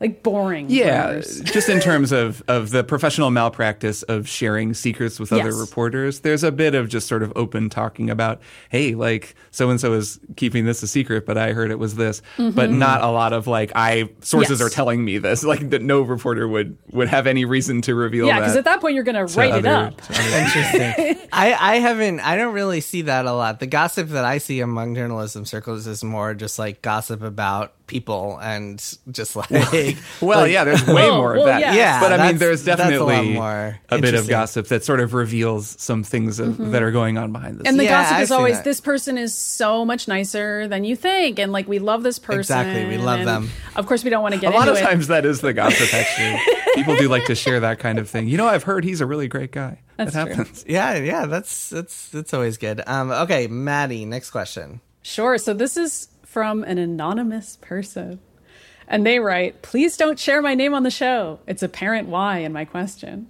[0.00, 0.66] Like boring.
[0.70, 1.40] Yeah, rumors.
[1.44, 6.42] just in terms of, of the professional malpractice of sharing secrets with other reporters, there's
[6.42, 10.18] a bit of just sort of open talking about, hey, like so and so is
[10.36, 13.46] keeping this a secret, but I heard it was this, but not a lot of
[13.46, 14.62] like I sources Mm-hmm.
[14.64, 14.72] Yes.
[14.72, 18.26] are telling me this, like that no reporter would would have any reason to reveal
[18.26, 18.36] Yeah.
[18.36, 20.00] Yeah, because at that point you're going to write it up.
[20.08, 21.18] Interesting.
[21.32, 22.20] I, I haven't.
[22.20, 23.60] I don't really see that a lot.
[23.60, 28.38] The gossip that I see among journalism circles is more just like gossip about people
[28.40, 28.78] and
[29.10, 29.50] just like.
[29.50, 29.60] well,
[30.22, 31.60] like- yeah, there's way Oh, more well, of that.
[31.60, 31.74] yeah.
[31.74, 34.84] Yeah, but I mean, that's- there's that's a definitely more a bit of gossip that
[34.84, 37.68] sort of reveals some things of, that are going on behind the Mm-hmm.
[37.68, 37.84] And the.
[37.84, 38.64] Yeah, gossip I've is always that.
[38.64, 42.38] this person is so much nicer than you think, and like we love this person.
[42.40, 43.50] Exactly, we love and them.
[43.76, 44.88] Of course, we don't want to get a lot into of it.
[44.88, 45.92] times that is the gossip.
[45.92, 46.40] Actually,
[46.76, 48.28] people do like to share that kind of thing.
[48.28, 49.80] You know, I've heard he's a really great guy.
[49.96, 50.34] That's that true.
[50.36, 50.64] happens.
[50.68, 51.26] yeah, yeah.
[51.26, 52.80] That's that's that's always good.
[52.86, 53.10] Um.
[53.10, 54.04] Okay, Maddy.
[54.04, 54.80] Next question.
[55.02, 55.36] Sure.
[55.38, 58.20] So this is from an anonymous person.
[58.86, 61.40] And they write, Please don't share my name on the show.
[61.44, 63.26] It's apparent why in my question.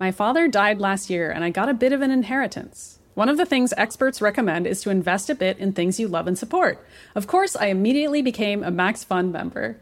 [0.00, 2.98] My father died last year, and I got a bit of an inheritance.
[3.14, 6.26] One of the things experts recommend is to invest a bit in things you love
[6.26, 6.84] and support.
[7.14, 9.76] Of course, I immediately became a MaxFun member.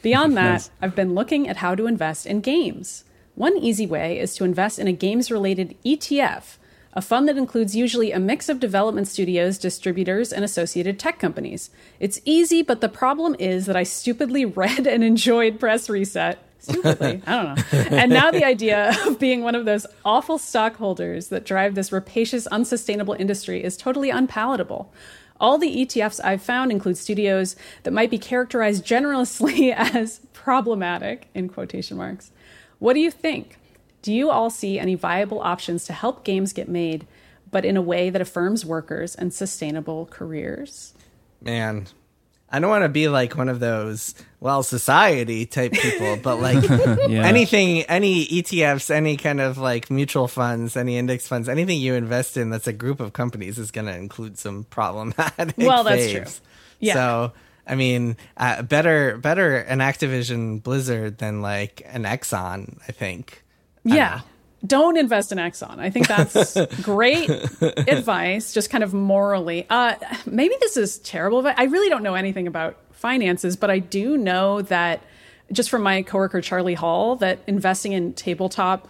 [0.00, 0.70] Beyond that, Nice.
[0.80, 3.04] I've been looking at how to invest in games.
[3.34, 6.56] One easy way is to invest in a games related ETF,
[6.92, 11.70] a fund that includes usually a mix of development studios, distributors, and associated tech companies.
[12.00, 16.38] It's easy, but the problem is that I stupidly read and enjoyed Press Reset.
[16.58, 17.96] Stupidly, I don't know.
[17.96, 22.46] And now the idea of being one of those awful stockholders that drive this rapacious,
[22.48, 24.92] unsustainable industry is totally unpalatable.
[25.40, 31.48] All the ETFs I've found include studios that might be characterized generously as problematic, in
[31.48, 32.30] quotation marks.
[32.78, 33.58] What do you think?
[34.02, 37.06] Do you all see any viable options to help games get made,
[37.50, 40.94] but in a way that affirms workers and sustainable careers?
[41.42, 41.86] Man,
[42.50, 46.62] I don't want to be like one of those well society type people, but like
[47.08, 47.24] Yeah.
[47.26, 52.36] anything, any ETFs, any kind of like mutual funds, any index funds, anything you invest
[52.36, 55.54] in that's a group of companies is going to include some problematic.
[55.58, 56.12] Well, that's faves.
[56.12, 56.46] true.
[56.80, 56.94] Yeah.
[56.94, 57.32] So.
[57.66, 62.80] I mean, uh, better better an Activision Blizzard than like an Exxon.
[62.88, 63.44] I think.
[63.84, 64.20] Yeah.
[64.66, 65.78] Don't invest in Exxon.
[65.78, 69.66] I think that's great advice, just kind of morally.
[69.70, 69.94] Uh,
[70.26, 74.18] maybe this is terrible, but I really don't know anything about finances, but I do
[74.18, 75.02] know that
[75.50, 78.88] just from my coworker Charlie Hall, that investing in tabletop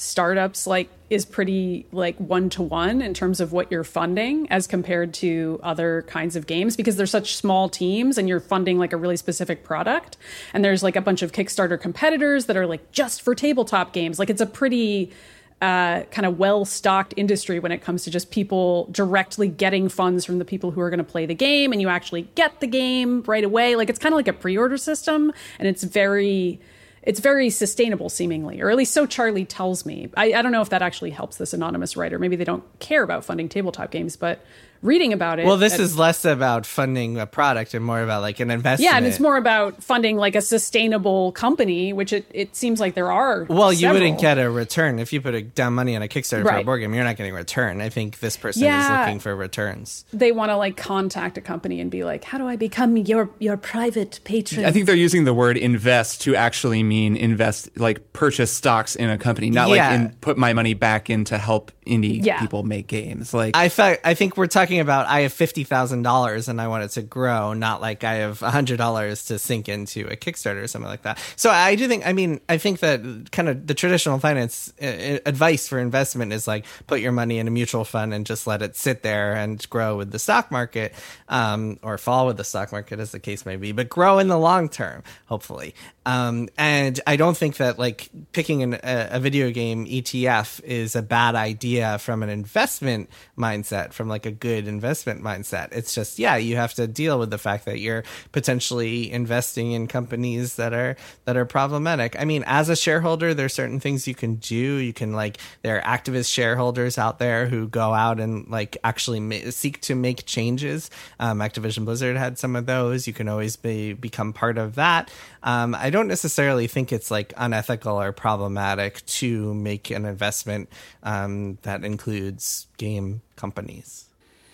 [0.00, 4.66] startups like is pretty like one to one in terms of what you're funding as
[4.66, 8.92] compared to other kinds of games because they're such small teams and you're funding like
[8.92, 10.16] a really specific product.
[10.54, 14.18] And there's like a bunch of kickstarter competitors that are like just for tabletop games.
[14.18, 15.12] Like it's a pretty
[15.60, 20.24] uh, kind of well stocked industry when it comes to just people directly getting funds
[20.24, 22.66] from the people who are going to play the game and you actually get the
[22.66, 23.76] game right away.
[23.76, 26.58] Like it's kind of like a pre-order system and it's very
[27.02, 30.08] it's very sustainable seemingly or at least so charlie tells me.
[30.16, 32.18] I, I don't know if that actually helps this anonymous writer.
[32.18, 34.44] Maybe they don't care about funding tabletop games but
[34.82, 35.46] reading about it.
[35.46, 38.90] Well, this And- is less about funding a product and more about like an investment.
[38.90, 42.94] yeah, and it's more about funding like a sustainable company, which it, it seems like
[42.94, 43.44] there are.
[43.48, 46.42] Well, you wouldn't get a return if you put a, down money on a Kickstarter
[46.42, 46.64] for a Right.
[46.66, 46.94] board game.
[46.94, 47.80] You're not getting a return.
[47.80, 48.82] I think this person Yeah.
[49.02, 50.04] is looking for returns.
[50.12, 53.30] They want to like contact a company and be like, "How do I become your
[53.38, 58.12] your private patron?" I think they're using the word invest to actually mean invest, like
[58.12, 59.88] purchase stocks in a company, not Yeah.
[59.90, 62.38] like in, put my money back in to help indie Yeah.
[62.40, 63.34] people make games.
[63.34, 66.68] Like, I fe- I think we're talking about I have fifty thousand dollars and I
[66.68, 70.62] want it to grow, not like I have hundred dollars to sink into a Kickstarter
[70.62, 71.18] or something like that.
[71.34, 75.18] So I do think, I mean, I think that kind of the traditional finance uh,
[75.26, 78.62] advice for investment is like put your money in a mutual fund and just let
[78.62, 80.94] it sit there and grow with the stock market,
[81.28, 84.28] um, or fall with the stock market, as the case may be, but grow in
[84.28, 85.74] the long term, hopefully.
[86.06, 90.96] Um, and I don't think that like picking an, a, a video game ETF is
[90.96, 95.68] a bad idea from an investment mindset, from like a good investment mindset.
[95.72, 99.86] It's just, yeah, you have to deal with the fact that you're potentially investing in
[99.86, 102.16] companies that are, that are problematic.
[102.18, 104.56] I mean, as a shareholder, there's certain things you can do.
[104.56, 109.20] You can like, there are activist shareholders out there who go out and like actually
[109.20, 110.90] ma- seek to make changes.
[111.18, 113.06] Um, Activision Blizzard had some of those.
[113.06, 115.10] You can always be, become part of that.
[115.42, 120.68] Um, I don't necessarily think it's like unethical or problematic to make an investment
[121.02, 124.09] um, that includes game companies.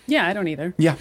[0.07, 0.75] Yeah, I don't either.
[0.79, 0.97] yeah,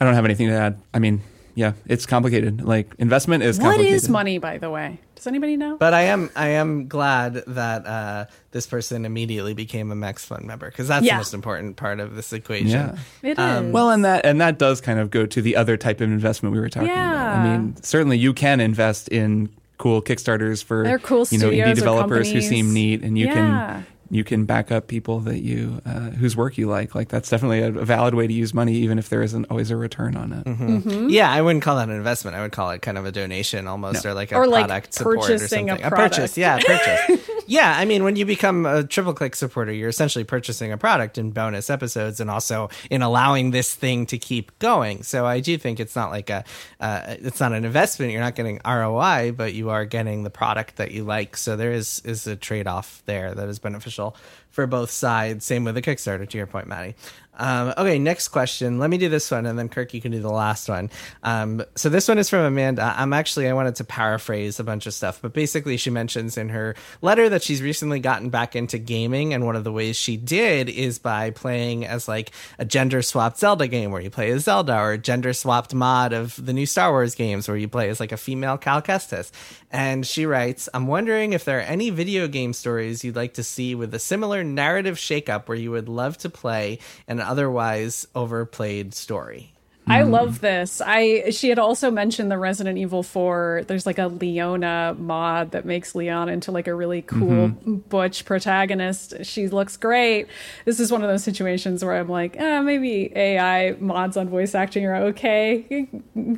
[0.00, 0.80] I don't have anything to add.
[0.94, 1.20] I mean,
[1.54, 2.62] yeah, it's complicated.
[2.62, 3.94] Like, investment is What complicated.
[3.96, 5.00] is money, by the way?
[5.16, 5.76] Does anybody know?
[5.76, 10.66] But I am I am glad that uh, this person immediately became a MaxFun member
[10.70, 11.14] because that's Yeah.
[11.14, 12.68] the most important part of this equation.
[12.68, 12.96] Yeah.
[13.22, 13.38] It is.
[13.38, 16.08] Um, Well, and that and that does kind of go to the other type of
[16.12, 17.16] investment we were talking about.
[17.16, 17.58] I Yeah.
[17.58, 21.70] mean, certainly you can invest in cool Kickstarters for They're cool you know indie studios
[21.72, 22.48] or developers who companies.
[22.48, 23.34] seem neat, and you Yeah.
[23.34, 26.94] can you can back up people that you uh, whose work you like.
[26.94, 29.70] Like that's definitely a, a valid way to use money, even if there isn't always
[29.70, 30.44] a return on it.
[30.44, 31.08] Mm-hmm.
[31.10, 32.36] Yeah, I wouldn't call that an investment.
[32.36, 34.10] I would call it kind of a donation almost, No.
[34.10, 35.68] or like a Or, like, product support or something.
[35.70, 35.88] a something.
[35.90, 36.14] product.
[36.16, 37.30] purchase, yeah, purchase.
[37.48, 41.16] Yeah, I mean, when you become a triple click supporter, you're essentially purchasing a product
[41.16, 45.02] in bonus episodes and also in allowing this thing to keep going.
[45.02, 46.44] So I do think it's not like a,
[46.78, 48.12] uh, it's not an investment.
[48.12, 51.38] You're not getting ROI, but you are getting the product that you like.
[51.38, 54.14] So there is is a trade off there that is beneficial
[54.58, 55.44] for both sides.
[55.44, 56.96] Same with the Kickstarter, to your point, Maddy.
[57.38, 58.80] Um, okay, next question.
[58.80, 60.90] Let me do this one, and then Kirk, you can do the last one.
[61.22, 62.92] Um, so this one is from Amanda.
[62.96, 66.48] I'm actually I wanted to paraphrase a bunch of stuff, but basically she mentions in
[66.48, 70.16] her letter that she's recently gotten back into gaming, and one of the ways she
[70.16, 74.42] did is by playing as like a gender swapped Zelda game where you play as
[74.42, 77.88] Zelda, or a gender swapped mod of the new Star Wars games where you play
[77.88, 79.30] as like a female Cal Kestis.
[79.70, 83.44] And she writes, I'm wondering if there are any video game stories you'd like to
[83.44, 88.94] see with a similar narrative shakeup where you would love to play an otherwise overplayed
[88.94, 89.52] story.
[89.88, 90.80] I love this.
[90.84, 93.64] I she had also mentioned the Resident Evil 4.
[93.66, 99.24] There's like a Leona mod that makes Leon into like a really cool butch protagonist.
[99.24, 100.28] She looks great.
[100.64, 104.54] This is one of those situations where I'm like, eh, maybe AI mods on voice
[104.54, 105.88] acting are okay.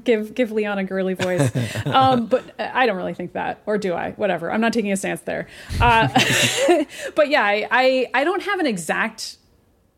[0.04, 1.50] Give give Leon a girly voice.
[1.86, 4.12] um, but I don't really think that, or do I?
[4.12, 4.52] Whatever.
[4.52, 5.48] I'm not taking a stance there.
[5.80, 6.08] Uh,
[7.14, 9.36] but yeah, I, I I don't have an exact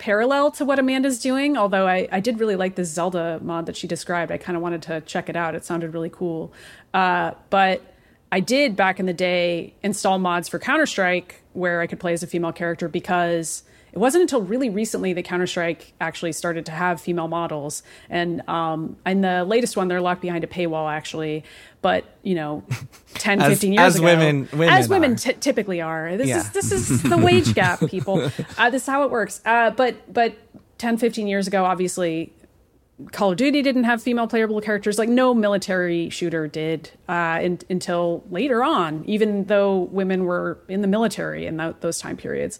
[0.03, 3.77] parallel to what Amanda's doing, although I, I did really like this Zelda mod that
[3.77, 4.33] she described.
[4.33, 5.55] I kind of wanted to check it out.
[5.55, 6.53] It sounded really cool.
[6.93, 7.83] Uh, but
[8.33, 12.13] I did back in the day install mods for Counter Strike where I could play
[12.13, 16.65] as a female character because it wasn't until really recently that Counter Strike actually started
[16.67, 17.83] to have female models.
[18.09, 21.45] And um, in the latest one, they're locked behind a paywall actually.
[21.83, 22.63] But you know,
[23.15, 25.17] 10, As- 15 years as ago, women- women as women are.
[25.17, 26.17] t- typically are.
[26.17, 26.39] This Yeah.
[26.39, 28.31] is this is the wage gap, people.
[28.59, 29.41] Uh, this is how it works.
[29.45, 30.35] Uh, but but
[30.79, 32.33] 10, 15 years ago, obviously,
[33.11, 34.99] Call of Duty didn't have female playable characters.
[34.99, 39.03] Like no military shooter did uh, in, until later on.
[39.07, 42.59] Even though women were in the military in tho- those time periods,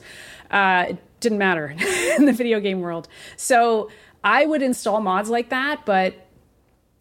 [0.51, 0.93] uh,
[1.23, 1.75] didn't matter
[2.19, 3.09] in the video game world.
[3.37, 3.91] So
[4.23, 6.29] I would install mods like that, but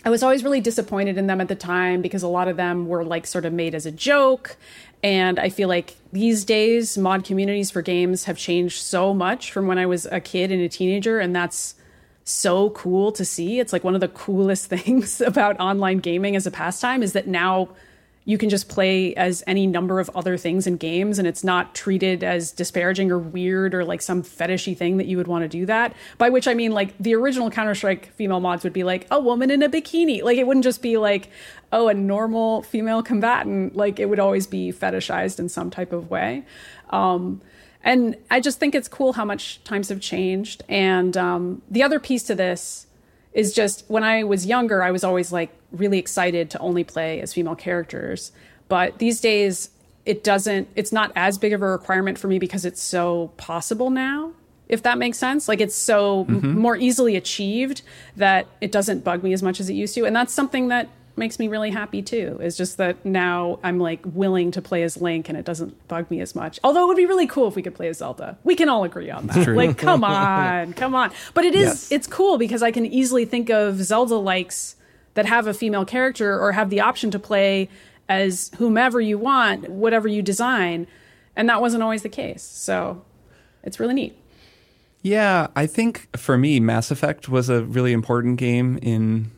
[0.04, 2.88] I was always really disappointed in them at the time because a lot of them
[2.88, 4.58] were like sort of made as a joke.
[5.04, 9.68] And I feel like these days, mod communities for games have changed so much from
[9.68, 11.20] when I was a kid and a teenager.
[11.20, 11.76] And that's
[12.24, 13.60] so cool to see.
[13.60, 17.28] It's like one of the coolest things about online gaming as a pastime is that
[17.28, 17.70] now
[18.24, 21.74] you can just play as any number of other things in games and it's not
[21.74, 25.48] treated as disparaging or weird or like some fetishy thing that you would want to
[25.48, 25.96] do that.
[26.18, 29.50] By which I mean like the original Counter-Strike female mods would be like a woman
[29.50, 30.22] in a bikini.
[30.22, 31.30] Like it wouldn't just be like,
[31.72, 33.76] oh, a normal female combatant.
[33.76, 36.46] Like it would always be fetishized in some type of way.
[36.92, 37.42] Um,
[37.84, 40.64] And I just think it's cool how much times have changed.
[40.70, 42.86] And um, the other piece to this
[43.34, 47.22] is just when I was younger, I was always like really excited to only play
[47.22, 48.32] as female characters.
[48.68, 49.70] But these days,
[50.06, 53.90] it doesn't, it's not as big of a requirement for me because it's so possible
[53.90, 54.34] now,
[54.68, 55.48] if that makes sense.
[55.48, 56.36] Like it's so mm-hmm.
[56.38, 57.84] m- more easily achieved
[58.18, 60.06] that it doesn't bug me as much as it used to.
[60.06, 62.40] And that's something that makes me really happy too.
[62.42, 66.10] Is just that now I'm like willing to play as Link and it doesn't bug
[66.10, 66.60] me as much.
[66.64, 68.38] Although it would be really cool if we could play as Zelda.
[68.44, 69.48] We can all agree on that.
[69.48, 71.12] Like, come on, come on.
[71.34, 71.92] But it is yes.
[71.92, 74.76] it's cool because I can easily think of Zelda likes
[75.14, 77.70] that have a female character or have the option to play
[78.08, 80.88] as whomever you want, whatever you design.
[81.36, 82.44] And that wasn't always the case.
[82.44, 83.04] So
[83.64, 84.18] it's really neat.
[85.02, 89.32] Yeah, I think for me, Mass Effect was a really important game in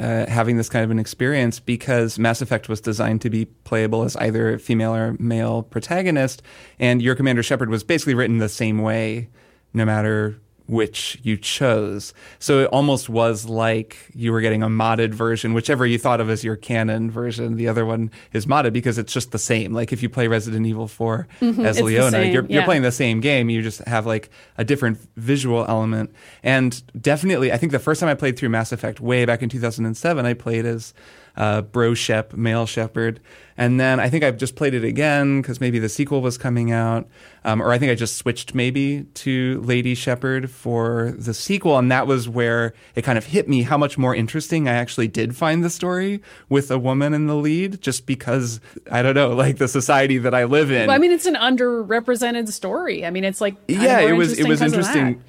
[0.00, 4.02] uh, having this kind of an experience because Mass Effect was designed to be playable
[4.02, 6.42] as either female or male protagonist,
[6.78, 9.28] and your Commander Shepard was basically written the same way,
[9.74, 12.14] no matter which you chose.
[12.38, 16.30] So it almost was like you were getting a modded version, whichever you thought of
[16.30, 17.56] as your canon version.
[17.56, 19.72] The other one is modded because it's just the same.
[19.72, 22.58] Like if you play Resident Evil 4 mm-hmm, as Leona, you're, yeah.
[22.58, 23.50] you're playing the same game.
[23.50, 26.14] You just have like a different visual element.
[26.44, 29.48] And definitely, I think the first time I played through Mass Effect way back in
[29.48, 30.94] 2007, I played as
[31.36, 33.20] uh, Bro Shep, male Shepard.
[33.56, 36.72] And then I think I've just played it again because maybe the sequel was coming
[36.72, 37.06] out.
[37.44, 41.76] Um, or I think I just switched maybe to Lady Shepard for the sequel.
[41.76, 45.08] And that was where it kind of hit me how much more interesting I actually
[45.08, 49.34] did find the story with a woman in the lead, just because, I don't know,
[49.34, 50.86] like the society that I live in.
[50.86, 53.04] Well, I mean, it's an underrepresented story.
[53.04, 55.22] I mean, it's like, yeah, it was, it was interesting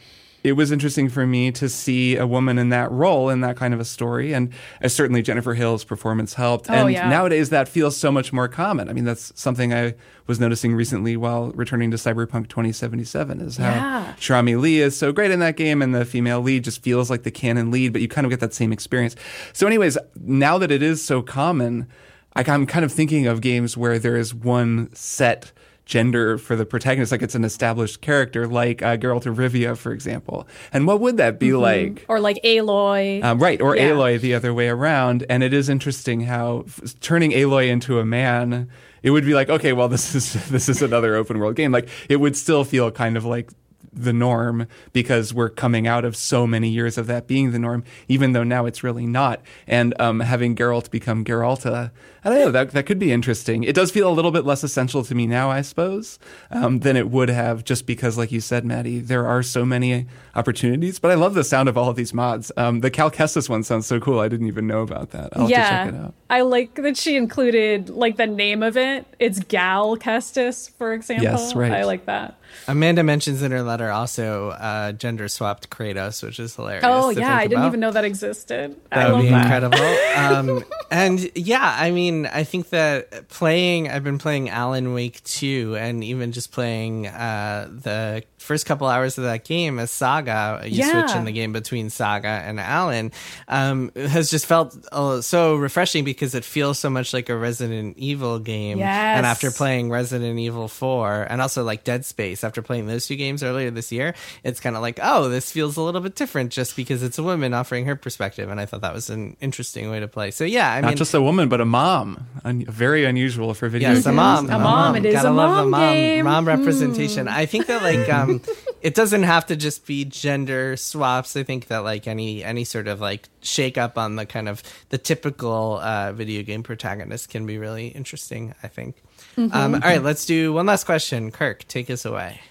[0.43, 3.73] it was interesting for me to see a woman in that role in that kind
[3.73, 4.33] of a story.
[4.33, 4.51] And
[4.83, 6.69] uh, certainly Jennifer Hale's performance helped.
[6.69, 7.07] Oh, and yeah.
[7.09, 8.89] nowadays that feels so much more common.
[8.89, 9.95] I mean, that's something I
[10.27, 14.13] was noticing recently while returning to Cyberpunk 2077 is how yeah.
[14.17, 17.23] Cherami Leigh is so great in that game and the female lead just feels like
[17.23, 19.15] the canon lead, but you kind of get that same experience.
[19.53, 21.87] So anyways, now that it is so common,
[22.35, 25.51] I'm kind of thinking of games where there is one set
[25.91, 29.91] gender for the protagonist, like it's an established character, like uh, Geralt of Rivia, for
[29.91, 30.47] example.
[30.71, 31.59] And what would that be mm-hmm.
[31.61, 32.05] like?
[32.07, 33.21] Or like Aloy.
[33.21, 33.89] Um, right, or yeah.
[33.89, 35.25] Aloy the other way around.
[35.29, 38.69] And it is interesting how f- turning Aloy into a man,
[39.03, 41.73] it would be like, okay, well, this is this is another open world game.
[41.73, 43.51] Like it would still feel kind of like
[43.93, 47.83] the norm because we're coming out of so many years of that being the norm,
[48.07, 49.41] even though now it's really not.
[49.67, 51.91] And um, having Geralt become Geralta,
[52.23, 53.63] I don't know, that, that could be interesting.
[53.63, 56.19] It does feel a little bit less essential to me now, I suppose,
[56.51, 60.05] um, than it would have just because, like you said, Maddy, there are so many
[60.35, 60.99] opportunities.
[60.99, 62.51] But I love the sound of all of these mods.
[62.57, 64.19] Um, the Cal Kestis one sounds so cool.
[64.19, 65.35] I didn't even know about that.
[65.35, 69.05] I'll yeah, I like that she included like the name of it.
[69.19, 71.23] It's Gal Kestis, for example.
[71.23, 71.71] Yes, right.
[71.71, 72.37] I like that.
[72.67, 76.83] Amanda mentions in her letter also uh, gender swapped Kratos, which is hilarious.
[76.85, 78.75] Oh yeah, I didn't even know that existed.
[78.89, 79.43] That I would be that.
[79.43, 79.97] incredible.
[80.15, 85.75] um, and yeah, I mean, I think that playing, I've been playing Alan Wake 2
[85.77, 90.79] and even just playing uh, the first couple hours of that game as Saga, you
[90.79, 91.05] yeah.
[91.05, 93.11] switch in the game between Saga and Alan,
[93.47, 97.97] um, has just felt uh, so refreshing because it feels so much like a Resident
[97.97, 98.79] Evil game.
[98.79, 99.17] Yes.
[99.17, 103.15] And after playing Resident Evil 4 and also like Dead Space, after playing those two
[103.15, 106.51] games earlier this year, it's kind of like, oh, this feels a little bit different
[106.51, 108.49] just because it's a woman offering her perspective.
[108.49, 110.31] And I thought that was an interesting way to play.
[110.31, 112.00] So yeah, I Not mean, just a woman, but a mom.
[112.43, 114.05] Un- very unusual for video yes, games.
[114.07, 114.49] a mom.
[114.49, 114.95] A, a mom.
[114.95, 116.25] It is Gotta a love mom, mom, game.
[116.25, 117.27] mom representation.
[117.27, 118.41] I think that like um,
[118.81, 121.35] it doesn't have to just be gender swaps.
[121.35, 124.63] I think that like any any sort of like shake up on the kind of
[124.89, 128.53] the typical uh, video game protagonist can be really interesting.
[128.63, 129.01] I think.
[129.37, 129.55] Mm-hmm.
[129.55, 131.31] Um, all right, let's do one last question.
[131.31, 132.41] Kirk, take us away.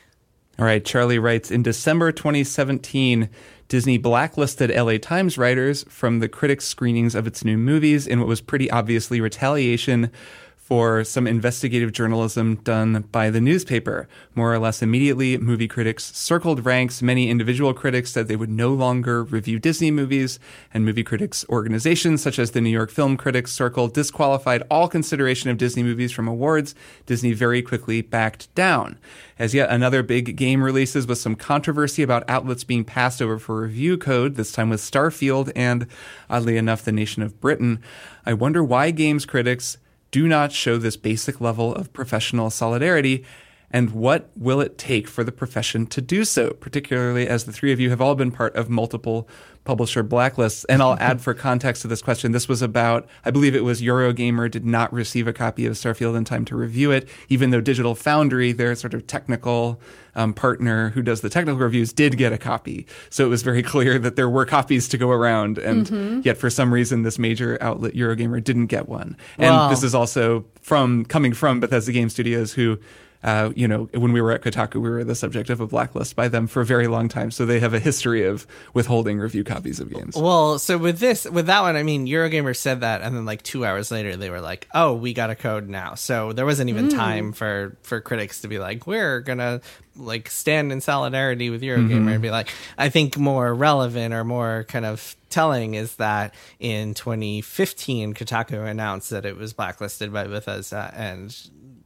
[0.58, 3.28] All right, Charlie writes In December 2017,
[3.70, 8.26] Disney blacklisted LA Times writers from the critics' screenings of its new movies in what
[8.26, 10.11] was pretty obviously retaliation
[10.70, 14.06] for some investigative journalism done by the newspaper.
[14.37, 17.02] More or less immediately, movie critics circled ranks.
[17.02, 20.38] Many individual critics said they would no longer review Disney movies,
[20.72, 25.50] and movie critics organizations such as the New York Film Critics Circle disqualified all consideration
[25.50, 26.76] of Disney movies from awards.
[27.04, 28.96] Disney very quickly backed down.
[29.40, 33.62] As yet another big game releases with some controversy about outlets being passed over for
[33.62, 35.88] review code, this time with Starfield and,
[36.28, 37.83] oddly enough, the nation of Britain.
[38.24, 39.76] I wonder why games critics
[40.11, 43.25] do not show this basic level of professional solidarity
[43.70, 47.73] And what will it take for the profession to do so, particularly as the three
[47.73, 49.29] of you have all been part of multiple
[49.64, 50.64] publisher blacklists?
[50.68, 53.81] And I'll add for context to this question this was about, I believe it was
[53.83, 57.61] Eurogamer did not receive a copy of Starfield in time to review it, even though
[57.61, 59.81] Digital Foundry, their sort of technical
[60.16, 62.87] um, partner who does the technical reviews, did get a copy.
[63.11, 65.59] So it was very clear that there were copies to go around.
[65.59, 66.20] And Mm-hmm.
[66.25, 69.16] yet, for some reason, this major outlet, Eurogamer, didn't get one.
[69.38, 69.68] And Wow.
[69.70, 72.78] this is also from coming from Bethesda Game Studios, who,
[73.23, 76.16] uh, you know, when we were at Kotaku, we were the subject of a blacklist
[76.16, 77.31] by them for a very long time.
[77.31, 80.16] So they have a history of withholding review copies of games.
[80.16, 83.43] Well, so with this, with that one, I mean, Eurogamer said that, and then like
[83.43, 86.71] two hours later, they were like, "Oh, we got a code now." So there wasn't
[86.71, 89.61] even time for for critics to be like, "We're gonna
[89.97, 92.49] like stand in solidarity with Eurogamer," and be like,
[92.79, 99.11] "I think more relevant or more kind of telling is that in 2015, Kotaku announced
[99.11, 101.37] that it was blacklisted by Bethesda, and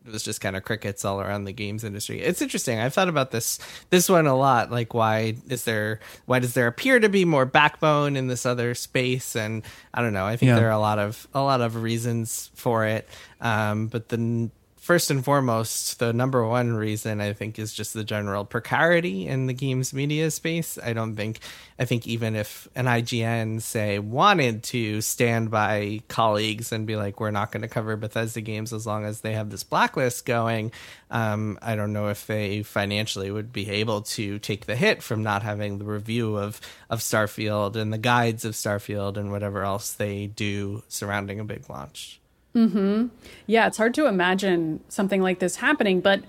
[0.07, 2.21] it was just kind of crickets all around the games industry.
[2.21, 2.79] It's interesting.
[2.79, 3.59] I've thought about this
[3.91, 4.71] this one a lot.
[4.71, 8.75] Like, why is there why does there appear to be more backbone in this other
[8.75, 9.35] space?
[9.35, 9.63] And
[9.95, 10.27] I don't know.
[10.27, 10.57] I think Yeah.
[10.57, 13.09] there are a lot of a lot of reasons for it.
[13.41, 14.51] Um, but the
[14.85, 19.47] first and foremost, the number one reason I think is just the general precarity in
[19.47, 20.79] the games media space.
[20.81, 21.41] I don't think
[21.79, 27.19] I think even if an IGN say wanted to stand by colleagues and be like,
[27.19, 30.71] we're not going to cover Bethesda games as long as they have this blacklist going,
[31.11, 35.23] um, I don't know if they financially would be able to take the hit from
[35.23, 36.61] not having the review of
[36.91, 41.71] of Starfield and the guides of Starfield and whatever else they do surrounding a big
[41.71, 42.21] launch.
[42.57, 43.09] Mm-hmm.
[43.47, 46.23] Yeah, it's hard to imagine something like this happening, but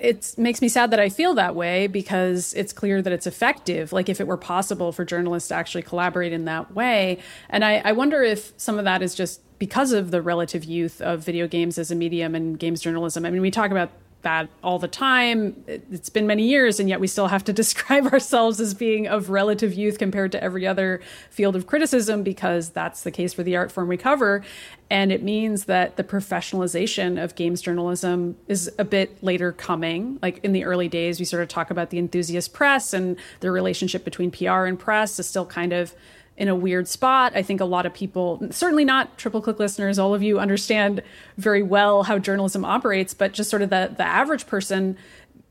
[0.00, 3.92] it makes me sad that I feel that way because it's clear that it's effective.
[3.92, 7.18] Like if it were possible for journalists to actually collaborate in that way.
[7.48, 11.00] And I, I wonder if some of that is just because of the relative youth
[11.00, 13.24] of video games as a medium and games journalism.
[13.24, 13.90] I mean, we talk about
[14.22, 15.62] that all the time.
[15.66, 19.06] It- It's been many years, and yet we still have to describe ourselves as being
[19.06, 21.00] of relative youth compared to every other
[21.30, 24.42] field of criticism because that's the case for the art form we cover.
[24.90, 30.18] And it means that the professionalization of games journalism is a bit later coming.
[30.22, 33.50] Like in the early days, we sort of talk about the enthusiast press and the
[33.50, 35.94] relationship between PR and press is still kind of
[36.36, 37.32] in a weird spot.
[37.34, 41.02] I think a lot of people, certainly not triple click listeners, all of you understand
[41.38, 44.96] very well how journalism operates, but just sort of the, the average person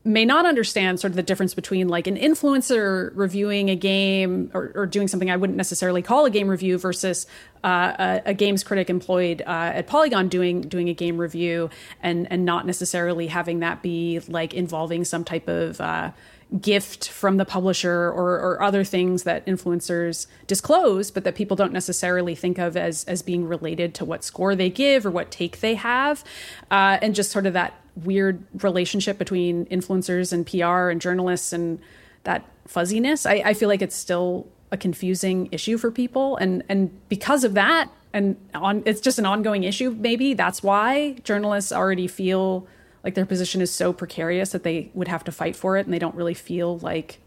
[0.06, 4.70] may not understand sort of the difference between like an influencer reviewing a game or,
[4.76, 7.26] or doing something I wouldn't necessarily call a game review versus
[7.64, 11.70] uh, a, a games critic employed uh, at Polygon doing doing a game review
[12.04, 16.12] and and not necessarily having that be like involving some type of uh,
[16.60, 21.72] gift from the publisher or, or other things that influencers disclose, but that people don't
[21.72, 25.60] necessarily think of as as being related to what score they give or what take
[25.60, 26.24] they have,
[26.70, 31.80] uh, and just sort of that weird relationship between influencers and PR and journalists and
[32.22, 33.26] that fuzziness.
[33.26, 37.54] I, I feel like it's still a confusing issue for people, and and because of
[37.54, 39.90] that, and on it's just an ongoing issue.
[39.90, 42.68] Maybe that's why journalists already feel
[43.06, 45.94] like their position is so precarious that they would have to fight for it, and
[45.94, 47.20] they don't really feel like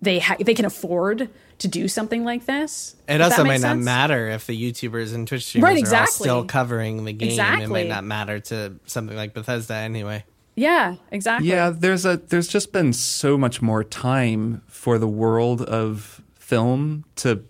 [0.00, 1.28] they ha- they can afford
[1.58, 2.96] to do something like this.
[3.06, 5.78] It also might makes not matter if the YouTubers and Twitch streamers Right, are all
[5.80, 6.24] exactly.
[6.24, 7.38] still covering the game.
[7.38, 10.24] It might not matter to something like Bethesda anyway.
[10.56, 11.50] Yeah, exactly.
[11.50, 17.04] Yeah, there's a there's just been so much more time for the world of film
[17.16, 17.44] to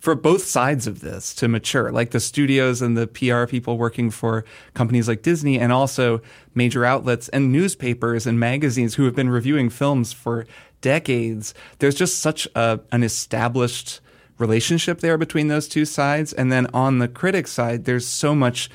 [0.00, 4.10] for both sides of this to mature, like the studios and the PR people working
[4.10, 4.44] for
[4.74, 6.22] companies like Disney, and also
[6.54, 10.46] major outlets and newspapers and magazines who have been reviewing films for
[10.80, 11.54] decades.
[11.78, 14.00] There's just such a, an established
[14.38, 16.32] relationship there between those two sides.
[16.32, 18.70] And then on the critic side, there's so much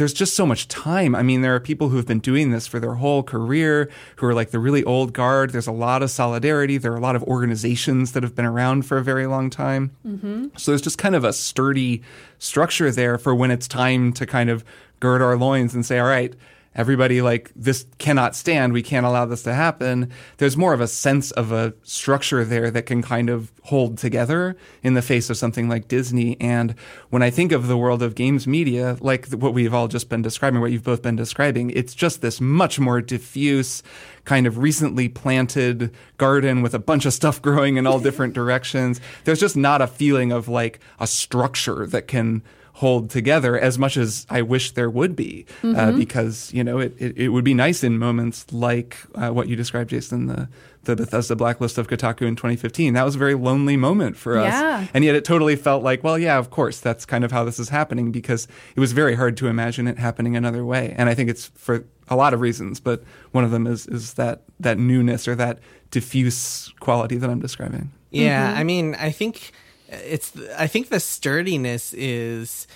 [0.00, 1.14] there's just so much time.
[1.14, 4.26] I mean, there are people who have been doing this for their whole career, who
[4.26, 5.50] are like the really old guard.
[5.50, 6.78] There's a lot of solidarity.
[6.78, 9.94] There are a lot of organizations that have been around for a very long time.
[10.06, 10.46] Mm-hmm.
[10.56, 12.02] So there's just kind of a sturdy
[12.38, 14.64] structure there for when it's time to kind of
[15.00, 16.34] gird our loins and say, all right,
[16.74, 20.10] everybody like this cannot stand we can't allow this to happen.
[20.38, 24.56] There's more of a sense of a structure there that can kind of hold together
[24.82, 26.36] in the face of something like disney.
[26.40, 26.74] And
[27.10, 30.22] when i think of the world of games media like what we've all just been
[30.22, 33.82] describing what you've both been describing it's just this much more diffuse
[34.24, 39.00] kind of recently planted garden with a bunch of stuff growing in all different directions.
[39.24, 42.42] There's just not a feeling of like a structure that can
[42.80, 46.94] hold together as much as I wish there would be, uh, because you know it,
[46.98, 50.48] it, it would be nice in moments like uh, what you described, Jason, the
[50.84, 52.94] the Bethesda blacklist of Kotaku in 2015.
[52.94, 54.86] That was a very lonely moment for us, Yeah.
[54.94, 57.58] and yet it totally felt like, well, yeah, of course, that's kind of how this
[57.58, 61.14] is happening because it was very hard to imagine it happening another way, and I
[61.14, 64.78] think it's for a lot of reasons, but one of them is is that that
[64.78, 65.58] newness or that
[65.90, 67.90] diffuse quality that I'm describing.
[68.10, 69.52] Yeah, I mean, I think
[69.90, 72.66] it's I think the sturdiness is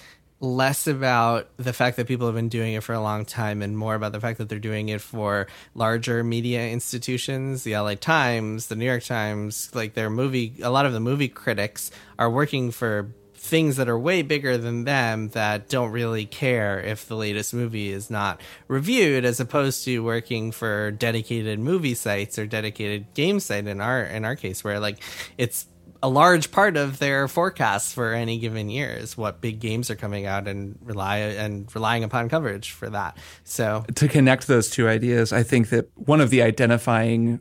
[0.40, 3.78] less about the fact that people have been doing it for a long time and
[3.78, 8.66] more about the fact that they're doing it for larger media institutions, the LA Times,
[8.66, 12.70] the New York Times, like their movie a lot of the movie critics are working
[12.70, 13.10] for
[13.44, 17.90] things that are way bigger than them that don't really care if the latest movie
[17.90, 23.66] is not reviewed as opposed to working for dedicated movie sites or dedicated game site
[23.66, 24.98] in our in our case where like
[25.36, 25.66] it's
[26.04, 29.96] a large part of their forecasts for any given year is what big games are
[29.96, 33.16] coming out and rely and relying upon coverage for that.
[33.44, 37.40] So to connect those two ideas, I think that one of the identifying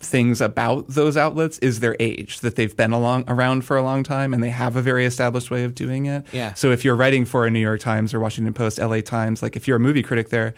[0.00, 4.02] things about those outlets is their age that they've been along around for a long
[4.02, 6.26] time and they have a very established way of doing it.
[6.30, 6.52] Yeah.
[6.52, 9.56] So if you're writing for a New York Times or Washington Post, LA Times, like
[9.56, 10.52] if you're a movie critic there,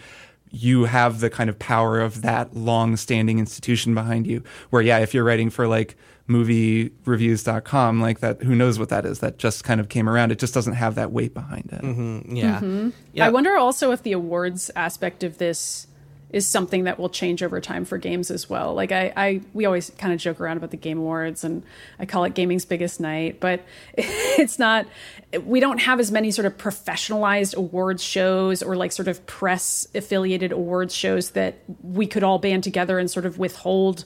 [0.50, 4.42] you have the kind of power of that long-standing institution behind you.
[4.70, 5.96] Where yeah, if you're writing for like
[6.30, 10.38] moviereviews.com like that who knows what that is that just kind of came around it
[10.38, 12.90] just doesn't have that weight behind it mm, yeah.
[13.12, 13.26] yeah.
[13.26, 15.88] I wonder also if the awards aspect of this
[16.32, 18.74] is something that will change over time for games as well.
[18.74, 21.64] Like I, I we always kind of joke around about the game awards and
[21.98, 23.60] I call it gaming's biggest night, but
[23.94, 24.86] it's not
[25.44, 29.86] we don't have as many sort of professionalized awards shows or like sort of press
[29.94, 34.04] affiliated awards shows that we could all band together and sort of withhold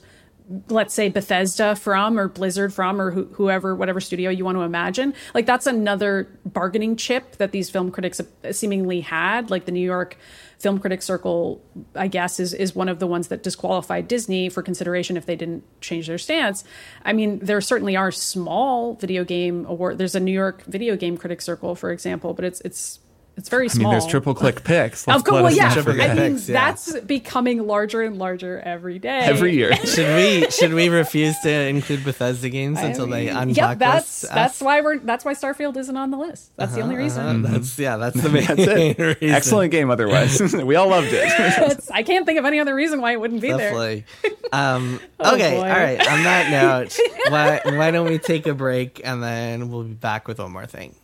[0.69, 4.61] let's say Bethesda from or Blizzard from or wh- whoever, whatever studio you want to
[4.61, 5.13] imagine.
[5.33, 8.21] Like that's another bargaining chip that these film critics
[8.51, 9.49] seemingly had.
[9.49, 10.17] Like the New York
[10.59, 11.61] Film Critics Circle,
[11.95, 15.35] I guess, is is one of the ones that disqualified Disney for consideration if they
[15.35, 16.63] didn't change their stance.
[17.03, 19.97] I mean, there certainly are small video game award.
[19.97, 22.99] There's a New York Video Game Critics Circle, for example, but it's it's
[23.37, 23.75] it's very small.
[23.75, 23.91] I small.
[23.91, 25.05] mean, there's triple click picks.
[25.07, 25.63] Let's Of course, well, yeah.
[25.65, 26.11] not Triple forget.
[26.11, 26.53] I mean, Picks, yeah.
[26.53, 29.19] that's becoming larger and larger every day.
[29.19, 29.75] every year.
[29.85, 34.29] should we should we refuse to include Bethesda games until they unblacklist Yep, that's us?
[34.29, 36.51] that's why we're that's why Starfield isn't on the list.
[36.55, 37.45] That's the only reason.
[37.45, 39.35] Uh, that's yeah, that's the main That's reason.
[39.35, 39.89] Excellent game.
[39.89, 41.79] Otherwise, we all loved it.
[41.91, 43.71] I can't think of any other reason why it wouldn't be there.
[43.71, 44.05] Definitely.
[44.53, 45.61] Um, Oh, okay, boy.
[45.61, 45.99] all right.
[45.99, 46.97] On that note,
[47.29, 50.65] why why don't we take a break and then we'll be back with one more
[50.65, 50.95] thing.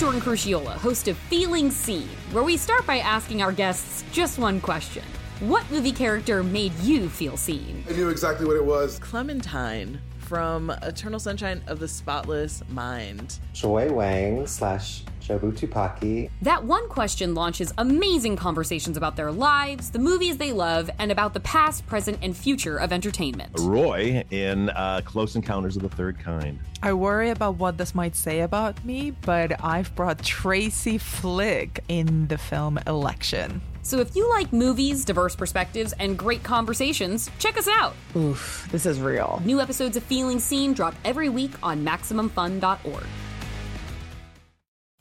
[0.00, 4.38] I'm Jordan Crucchiola, host of Feeling Seen, where we start by asking our guests just
[4.38, 5.02] one question.
[5.40, 7.84] What movie character made you feel seen?
[7.86, 8.98] I knew exactly what it was.
[9.00, 10.00] Clementine
[10.30, 13.40] from Eternal Sunshine of the Spotless Mind.
[13.52, 16.30] Joy Wang slash Jobu Tupaki.
[16.42, 21.34] That one question launches amazing conversations about their lives, the movies they love, and about
[21.34, 23.50] the past, present, and future of entertainment.
[23.58, 26.60] Roy in uh, Close Encounters of the Third Kind.
[26.80, 32.28] I worry about what this might say about me, but I've brought Tracy Flick in
[32.28, 33.60] the film Election.
[33.90, 37.96] So if you like movies, diverse perspectives, and great conversations, check us out.
[38.14, 39.42] Oof, this is real.
[39.44, 43.04] New episodes of Feeling Seen drop every week on MaximumFun.org.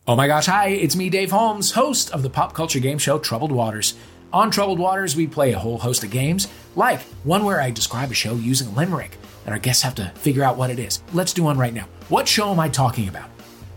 [0.08, 3.20] Oh my gosh, hi, it's me, Dave Holmes, host of the pop culture game show
[3.20, 3.94] Troubled Waters.
[4.34, 8.10] On Troubled Waters, we play a whole host of games, like one where I describe
[8.10, 11.04] a show using a limerick, and our guests have to figure out what it is.
[11.14, 11.88] Let's do one right now.
[12.08, 13.30] What show am I talking about?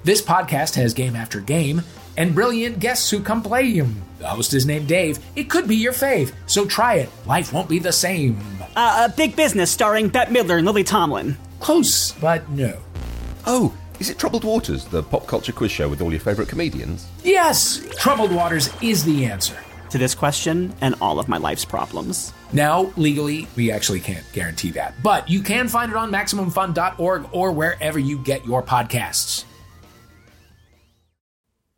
[0.04, 1.82] This podcast has game after game
[2.16, 4.02] and brilliant guests who come play them.
[4.18, 5.18] The host is named Dave.
[5.34, 7.08] It could be your fave, so try it.
[7.26, 8.38] Life won't be the same.
[8.76, 11.36] Uh, a big business starring Bette Midler and Lily Tomlin.
[11.60, 12.78] Close, but no.
[13.46, 17.06] Oh, is it Troubled Waters, the pop culture quiz show with all your favourite comedians?
[17.22, 19.56] Yes, Troubled Waters is the answer.
[19.90, 22.32] To this question and all of my life's problems.
[22.52, 27.52] Now, legally, we actually can't guarantee that, but you can find it on MaximumFun.org or
[27.52, 29.44] wherever you get your podcasts.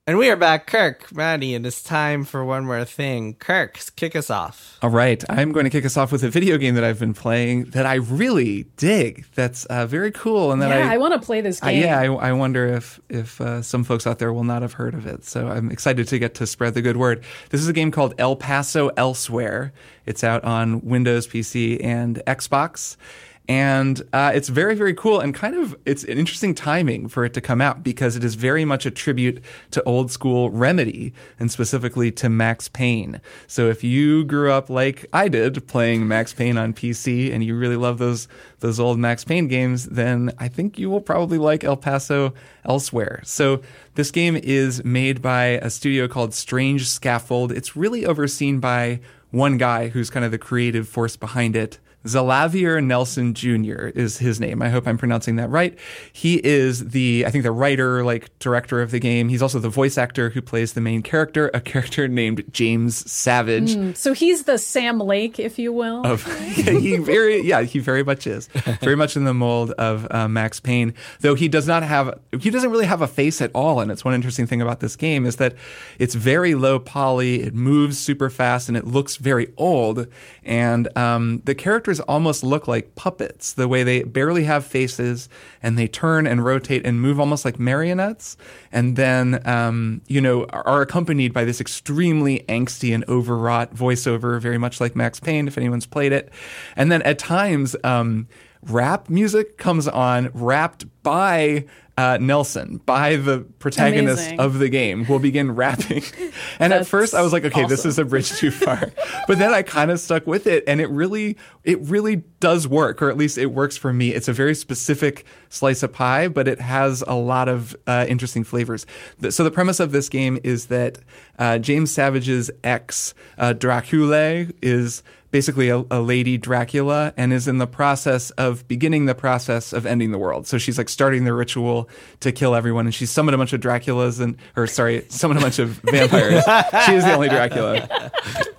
[0.07, 3.36] And we are back, Kirk, Maddy, and it's time for one more thing.
[3.36, 4.76] Kirk, kick us off.
[4.82, 7.14] All right, I'm going to kick us off with a video game that I've been
[7.14, 9.24] playing that I really dig.
[9.34, 11.84] That's uh, very cool, and that Yeah, I, I, want to play this I- game.
[11.84, 14.92] yeah, I, I wonder if if uh, some folks out there will not have heard
[14.92, 15.24] of it.
[15.24, 17.24] So I'm excited to get to spread the good word.
[17.48, 19.72] This is a game called El Paso Elsewhere.
[20.05, 22.98] It's out on Windows, PC, and Xbox.
[23.47, 27.34] And uh, it's very, very cool and kind of it's an interesting timing for it
[27.34, 29.42] to come out because it is very much a tribute
[29.72, 33.20] to old school Remedy and specifically to Max Payne.
[33.47, 37.55] So if you grew up like I did playing Max Payne on PC and you
[37.55, 38.28] really love those
[38.61, 42.32] those old Max Payne games, then I think you will probably like El Paso
[42.64, 43.20] elsewhere.
[43.24, 43.61] So
[43.95, 47.53] this game is made by a studio called Strange Scaffold.
[47.53, 52.82] It's really overseen by one guy who's kind of the creative force behind it Xalavier
[52.82, 53.88] Nelson Jr.
[53.94, 54.61] is his name.
[54.62, 55.78] I hope I'm pronouncing that right.
[56.12, 59.28] He is the, I think, the writer, like director of the game.
[59.28, 63.74] He's also the voice actor who plays the main character, a character named James Savage.
[63.74, 66.05] Mm, so he's the Sam Lake, if you will.
[66.07, 66.24] Of
[66.55, 68.48] he very yeah he very much is
[68.80, 70.94] very much in the mold of uh, Max Payne.
[71.20, 73.80] Though he does not have he doesn't really have a face at all.
[73.80, 75.55] And it's one interesting thing about this game is that
[75.98, 77.42] it's very low poly.
[77.42, 80.07] It moves super fast and it looks very old.
[80.44, 81.55] And um, the
[81.95, 83.55] characters almost look like puppets.
[83.55, 85.28] The way they barely have faces
[85.62, 88.36] and they turn and rotate and move almost like marionettes.
[88.72, 94.59] And then um, you know are accompanied by this extremely angsty and overwrought voiceover, very
[94.59, 95.49] much like Max Payne.
[95.49, 96.30] If anyone's played it,
[96.76, 97.76] and then at times.
[97.84, 98.28] Um,
[98.66, 101.66] rap music comes on, rapped by
[101.97, 104.40] uh, Nelson, by the protagonist Amazing.
[104.40, 106.03] of the game, will begin rapping.
[106.59, 108.90] and at first, I was like, okay, this is a bridge too far.
[109.28, 113.01] but then I kind of stuck with it, and it really, it really does work,
[113.01, 114.12] or at least it works for me.
[114.12, 118.42] It's a very specific slice of pie, but it has a lot of uh, interesting
[118.42, 118.86] flavors.
[119.30, 120.99] So the premise of this game is that
[121.38, 125.03] uh, James Savage's ex, uh, Dracula, is
[125.34, 129.84] basically a, a lady Dracula and is in the process of beginning the process of
[129.84, 130.47] ending the world.
[130.47, 131.84] So she's like starting the ritual
[132.20, 135.43] to kill everyone, and she's summoned a bunch of Draculas and, or sorry, summoned a
[135.43, 136.45] bunch of vampires.
[136.87, 138.11] she is the only Dracula.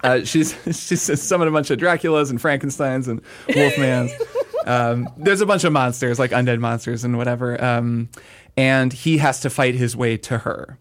[0.04, 4.12] Uh, she's she's summoned a bunch of Draculas and Frankenstein's and Wolfmans.
[4.66, 7.64] Um, there's a bunch of monsters like undead monsters and whatever.
[7.64, 8.10] Um,
[8.58, 10.78] and he has to fight his way to her.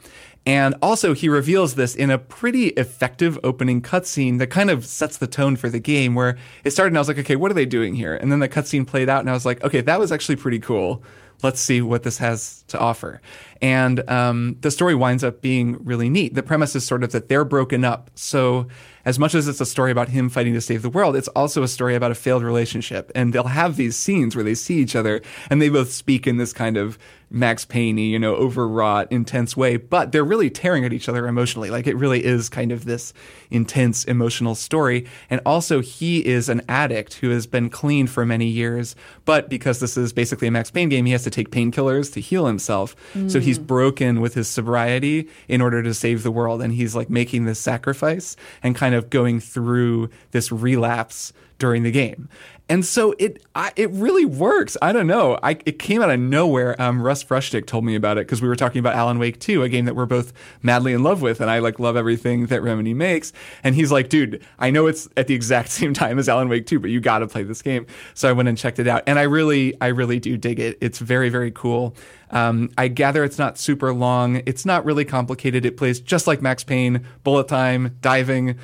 [0.47, 5.17] And also, he reveals this in a pretty effective opening cutscene that kind of sets
[5.17, 6.15] the tone for the game.
[6.15, 8.15] Where it started, and I was like, okay, what are they doing here?
[8.15, 10.59] And then the cutscene played out, and I was like, okay, that was actually pretty
[10.59, 11.03] cool.
[11.43, 13.21] Let's see what this has to offer.
[13.65, 16.35] And um, the story winds up being really neat.
[16.35, 18.11] The premise is sort of that they're broken up.
[18.15, 18.67] So,
[19.07, 21.63] as much as it's a story about him fighting to save the world, it's also
[21.63, 23.11] a story about a failed relationship.
[23.15, 26.37] And they'll have these scenes where they see each other and they both speak in
[26.37, 26.99] this kind of
[27.31, 31.69] Max Payne, you know, overwrought, intense way, but they're really tearing at each other emotionally.
[31.69, 33.13] Like it really is kind of this
[33.51, 35.07] intense emotional story.
[35.29, 38.95] And also, he is an addict who has been clean for many years,
[39.25, 42.21] but because this is basically a Max Payne game, he has to take painkillers to
[42.21, 42.95] heal himself.
[43.29, 43.67] So he's Mm.
[43.67, 46.63] broken with his sobriety in order to save the world.
[46.63, 51.91] And he's like making this sacrifice and kind of going through this relapse during the
[51.91, 52.29] game.
[52.69, 54.77] And so it I, it really works.
[54.81, 55.39] I don't know.
[55.43, 56.81] I, it came out of nowhere.
[56.81, 59.63] Um, Russ Frushtick told me about it because we were talking about Alan Wake 2,
[59.63, 60.33] a game that we're both
[60.63, 63.35] madly in love with, and I like love everything that Remedy makes.
[63.63, 66.67] And he's like, dude, I know it's at the exact same time as Alan Wake
[66.67, 67.87] 2, but you got to play this game.
[68.15, 70.79] So I went and checked it out, and I really, I really do dig it.
[70.81, 71.95] It's very, very cool.
[72.31, 74.43] Um, I gather it's not super long.
[74.47, 75.67] It's not really complicated.
[75.67, 78.59] It plays just like Max Payne, bullet time, diving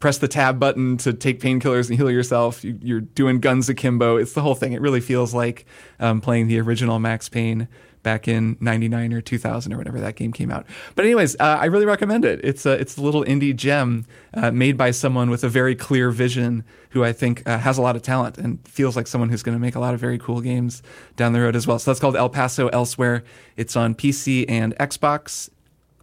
[0.00, 2.64] press the tab button to take painkillers and heal yourself.
[2.64, 4.16] You, you're doing guns akimbo.
[4.16, 4.72] It's the whole thing.
[4.72, 5.66] It really feels like
[6.00, 7.68] um, playing the original Max Payne
[8.02, 10.64] back in 99 or 2000 or whenever that game came out.
[10.94, 12.40] But anyways, uh, I really recommend it.
[12.42, 16.10] It's a, it's a little indie gem uh, made by someone with a very clear
[16.10, 19.42] vision who I think uh, has a lot of talent and feels like someone who's
[19.42, 20.82] going to make a lot of very cool games
[21.16, 21.78] down the road as well.
[21.78, 23.22] So that's called El Paso Elsewhere.
[23.58, 25.50] It's on PC and Xbox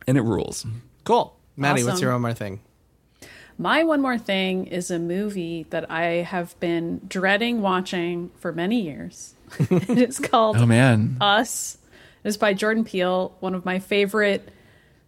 [0.05, 0.67] and it rules.
[1.03, 1.35] Cool.
[1.55, 2.61] Maddy, what's your one more thing?
[3.57, 8.81] My one more thing is a movie that I have been dreading watching for many
[8.81, 9.33] years.
[9.59, 11.17] it is called Oh man.
[11.19, 11.77] Us.
[12.23, 14.49] It is by Jordan Peele, one of my favorite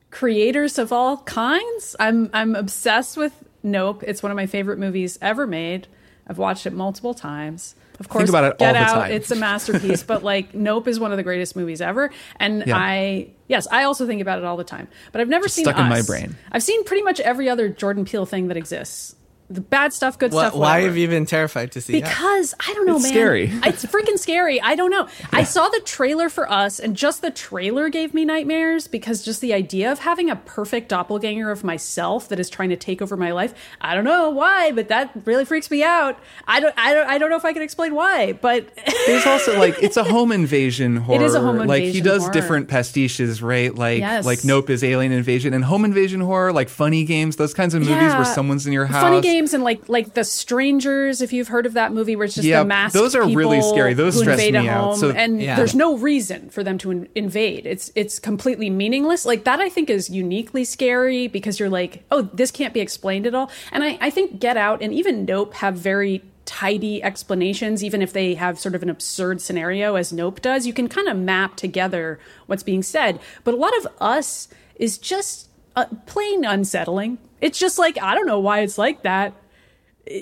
[0.10, 1.96] creators of all kinds.
[2.00, 4.04] I'm I'm obsessed with Nope.
[4.08, 5.88] It's one of my favorite movies ever made.
[6.26, 7.76] I've watched it multiple times.
[8.00, 8.94] Of course, Think about it Get all the Out.
[9.04, 9.12] time.
[9.12, 12.12] It's a masterpiece, but like Nope is one of the greatest movies ever.
[12.40, 12.78] And Yeah.
[12.78, 14.88] I yes, I also think about it all the time.
[15.12, 16.36] But I've never Just seen stuck in my brain.
[16.52, 19.16] I've seen pretty much every other Jordan Peele thing that exists.
[19.52, 20.54] The bad stuff, good Wha- stuff.
[20.54, 20.86] why whatever.
[20.88, 22.08] have you been terrified to see that?
[22.10, 23.12] Because I don't know, It's man.
[23.12, 23.52] scary.
[23.66, 24.62] It's freaking scary.
[24.62, 25.08] I don't know.
[25.32, 29.42] I saw the trailer for us, and just the trailer gave me nightmares because just
[29.42, 33.18] the idea of having a perfect doppelganger of myself that is trying to take over
[33.18, 33.56] my life.
[33.82, 36.20] I don't know why, but that really freaks me out.
[36.48, 36.76] I don't.
[36.78, 37.08] I don't.
[37.10, 38.68] I don't know if I can explain why, but
[39.08, 41.22] There's also like it's a home invasion horror.
[41.24, 41.68] It is a home invasion.
[41.68, 42.34] Like he does horror.
[42.34, 43.74] different pastiches, right?
[43.74, 44.26] Like Yes.
[44.26, 47.82] like Nope is alien invasion and home invasion horror, like funny games, those kinds of
[47.82, 49.02] movies where someone's in your house.
[49.02, 52.36] Funny games and like like the Strangers, if you've heard of that movie, where it's
[52.36, 53.94] just Yeah, the masked those are really people scary.
[53.94, 54.84] Those who stress invade me a out.
[54.84, 55.56] home, So- and Yeah.
[55.56, 57.66] there's no reason for them to in- invade.
[57.66, 59.26] It's it's completely meaningless.
[59.26, 63.26] Like that, I think is uniquely scary because you're like, oh, this can't be explained
[63.28, 63.50] at all.
[63.72, 68.12] And I I think Get Out and even Nope have very tidy explanations even if
[68.12, 71.56] they have sort of an absurd scenario as nope does you can kind of map
[71.56, 72.18] together
[72.48, 77.78] what's being said but a lot of us is just uh, plain unsettling it's just
[77.78, 79.34] like i don't know why it's like that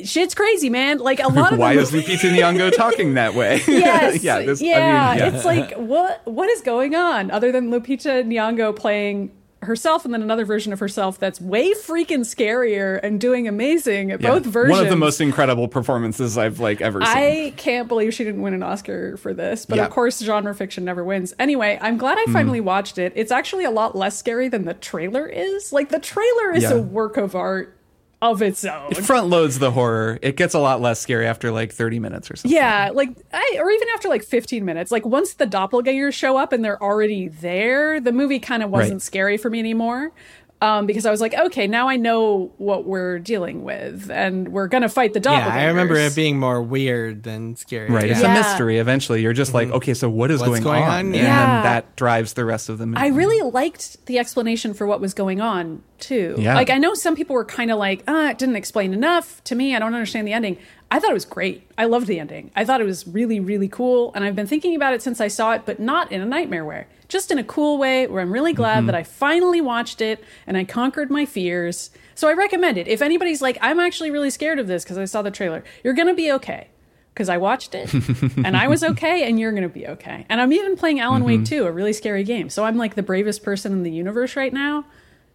[0.03, 0.99] shit's crazy, man.
[0.99, 3.61] Like a lot of Why is Lupita Nyong'o talking that way?
[3.67, 5.35] Yes, yeah, yeah, I mean, yeah.
[5.35, 9.31] It's like what what is going on other than Lupita Nyong'o playing
[9.63, 14.21] herself and then another version of herself that's way freaking scarier and doing amazing at
[14.21, 14.31] Yeah.
[14.31, 14.77] both versions.
[14.77, 17.07] One of the most incredible performances I've like ever seen.
[17.17, 19.85] I can't believe she didn't win an Oscar for this, but Yeah.
[19.85, 21.33] of course, genre fiction never wins.
[21.39, 22.33] Anyway, I'm glad I Mm.
[22.33, 23.13] finally watched it.
[23.15, 25.73] It's actually a lot less scary than the trailer is.
[25.73, 26.73] Like the trailer is Yeah.
[26.73, 27.76] a work of art
[28.21, 28.91] of its own.
[28.91, 30.17] it front loads the horror.
[30.21, 32.55] It gets a lot less scary after like 30 minutes or something.
[32.55, 34.91] Yeah, like I, or even after like 15 minutes.
[34.91, 38.93] Like once the doppelgangers show up and they're already there, the movie kind of wasn't
[38.95, 39.01] Right.
[39.01, 40.11] scary for me anymore.
[40.59, 44.65] Um, because I was like, okay, now I know what we're dealing with, and we're
[44.67, 45.45] gonna fight the doppelgangers.
[45.45, 47.91] Yeah, I remember it being more weird than scary.
[47.91, 48.09] Right.
[48.09, 48.31] It's Yeah.
[48.31, 48.79] a mystery.
[48.79, 50.89] Eventually, you're just like, okay, so what is going, going on?
[50.89, 50.99] on?
[51.07, 51.23] And Yeah.
[51.25, 52.99] then that drives the rest of the movie.
[52.99, 56.35] I really liked the explanation for what was going on too.
[56.39, 56.55] Yeah.
[56.55, 59.53] Like I know some people were kind of like, ah, it didn't explain enough to
[59.53, 59.75] me.
[59.75, 60.57] I don't understand the ending.
[60.89, 61.69] I thought it was great.
[61.77, 62.49] I loved the ending.
[62.55, 64.11] I thought it was really, really cool.
[64.15, 66.65] And I've been thinking about it since I saw it, but not in a nightmare
[66.65, 66.85] way.
[67.07, 68.85] Just in a cool way where I'm really glad mm-hmm.
[68.87, 71.89] that I finally watched it and I conquered my fears.
[72.15, 72.87] So I recommend it.
[72.87, 75.93] If anybody's like, I'm actually really scared of this because I saw the trailer, you're
[75.93, 76.67] going to be okay.
[77.13, 77.91] Because I watched it
[78.45, 80.27] and I was okay, and you're going to be okay.
[80.29, 81.63] And I'm even playing Alan Wake mm-hmm.
[81.63, 82.47] 2, a really scary game.
[82.47, 84.85] So I'm like the bravest person in the universe right now.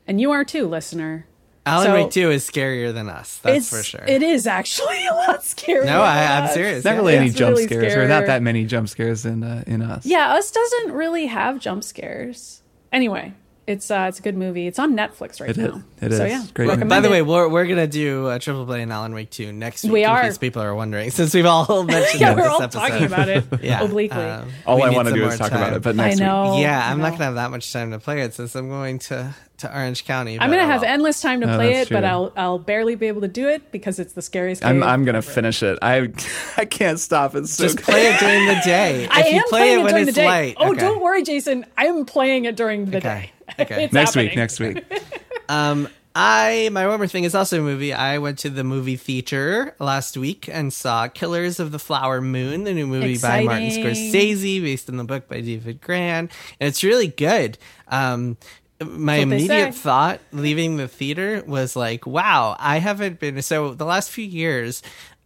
[0.06, 1.26] And you are too, listener.
[1.64, 3.38] Alan So- Wake 2 is scarier than us.
[3.42, 4.04] That's for sure.
[4.06, 5.86] It is actually a lot scarier.
[5.86, 6.84] no, I, than I'm serious.
[6.84, 6.96] not yeah.
[6.96, 9.80] really any It's jump really scares, or not that many jump scares in uh, in
[9.82, 10.04] us.
[10.04, 12.62] Yeah, Us doesn't really have jump scares.
[12.92, 13.32] Anyway,
[13.66, 14.66] it's uh, it's a good movie.
[14.66, 15.72] It's on Netflix right It is.
[15.72, 15.82] now.
[16.00, 16.30] It So is.
[16.32, 16.66] yeah, Great.
[16.66, 19.52] recommend By the way, we're, we're gonna do a triple play in Alan Wake 2
[19.52, 19.92] next week.
[19.92, 20.22] We in are.
[20.22, 22.78] case people are wondering, since we've all mentioned yeah, we're this all episode.
[22.80, 24.18] talking about it Yeah, obliquely.
[24.20, 25.62] um, All I want to do is talk time.
[25.62, 26.54] about it, but next I next know.
[26.56, 26.62] week.
[26.62, 28.98] Yeah, I I'm not gonna have that much time to play it since I'm going
[28.98, 29.32] to,
[29.62, 30.38] to Orange County.
[30.38, 30.88] I'm gonna I have will.
[30.88, 32.08] endless time to Oh, play that's it, but true.
[32.08, 34.64] I'll I'll barely be able to do it because it's the scariest.
[34.64, 35.30] I'm game I'm gonna ever.
[35.30, 35.78] finish it.
[35.82, 36.12] I
[36.56, 37.34] I can't stop.
[37.34, 37.86] It's so Just good.
[37.86, 39.08] play it during the day.
[39.10, 40.26] I if you am play playing it it when during the it's day.
[40.26, 40.54] light.
[40.58, 40.80] Oh, okay.
[40.80, 41.66] don't worry, Jason.
[41.76, 43.08] I am playing it during the Okay.
[43.08, 43.32] day.
[43.60, 43.84] Okay.
[43.84, 44.32] It's next week.
[44.32, 44.38] happening.
[44.38, 45.02] Next week.
[45.48, 47.92] Um, I my one more thing is also a movie.
[47.94, 52.64] I went to the movie theater last week and saw Killers of the Flower Moon,
[52.64, 53.94] the new movie by Martin Exciting.
[54.12, 56.28] Scorsese, based on the book by David Grann,
[56.60, 57.56] and it's really good.
[57.88, 58.36] Um,
[58.84, 63.40] my That's what they immediate thought leaving the theater was like, "Wow, I haven't been
[63.42, 64.82] so the last few years."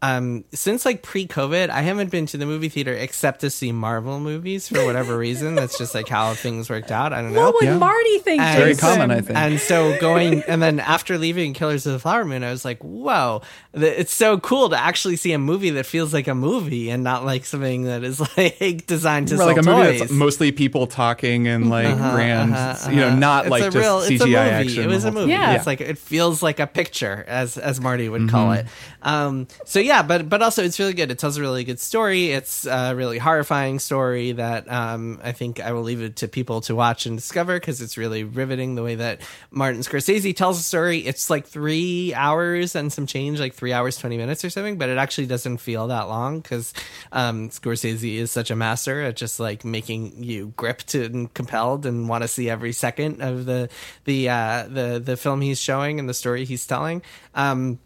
[0.07, 4.21] Um, since like pre-COVID, I haven't been to the movie theater except to see Marvel
[4.21, 5.55] movies for whatever reason.
[5.55, 7.13] That's just like how things worked out.
[7.13, 7.41] I don't know.
[7.47, 7.79] What would Yeah.
[7.79, 8.41] Marty think?
[8.43, 9.37] And- Very common, I think.
[9.39, 12.79] And so going, and then after leaving Killers of the Flower Moon, I was like,
[12.83, 13.43] whoa,
[13.75, 17.25] it's so cool to actually see a movie that feels like a movie and not
[17.25, 20.87] like something that is like designed to Or like a sell movie that's mostly people
[20.87, 23.17] talking and like grand, Uh-huh, you know, uh-huh.
[23.17, 24.37] not It's like a just real, CGI it's a movie.
[24.37, 24.83] action.
[24.85, 25.33] It was a movie.
[25.33, 25.41] thing.
[25.41, 25.55] Yeah.
[25.57, 28.31] It's like it feels like a picture, as as Marty would Mm-hmm.
[28.31, 28.67] call it.
[29.03, 31.11] Um, so yeah, but but also it's really good.
[31.11, 32.30] It tells a really good story.
[32.30, 36.61] It's a really horrifying story that um, I think I will leave it to people
[36.62, 39.20] to watch and discover because it's really riveting the way that
[39.51, 40.99] Martin Scorsese tells a story.
[40.99, 44.88] It's like three hours and some change, like three hours twenty minutes or something, but
[44.88, 46.72] it actually doesn't feel that long because
[47.12, 52.09] um, Scorsese is such a master at just like making you gripped and compelled and
[52.09, 53.68] want to see every second of the
[54.05, 57.03] the uh, the the film he's showing and the story he's telling.
[57.34, 57.78] Um,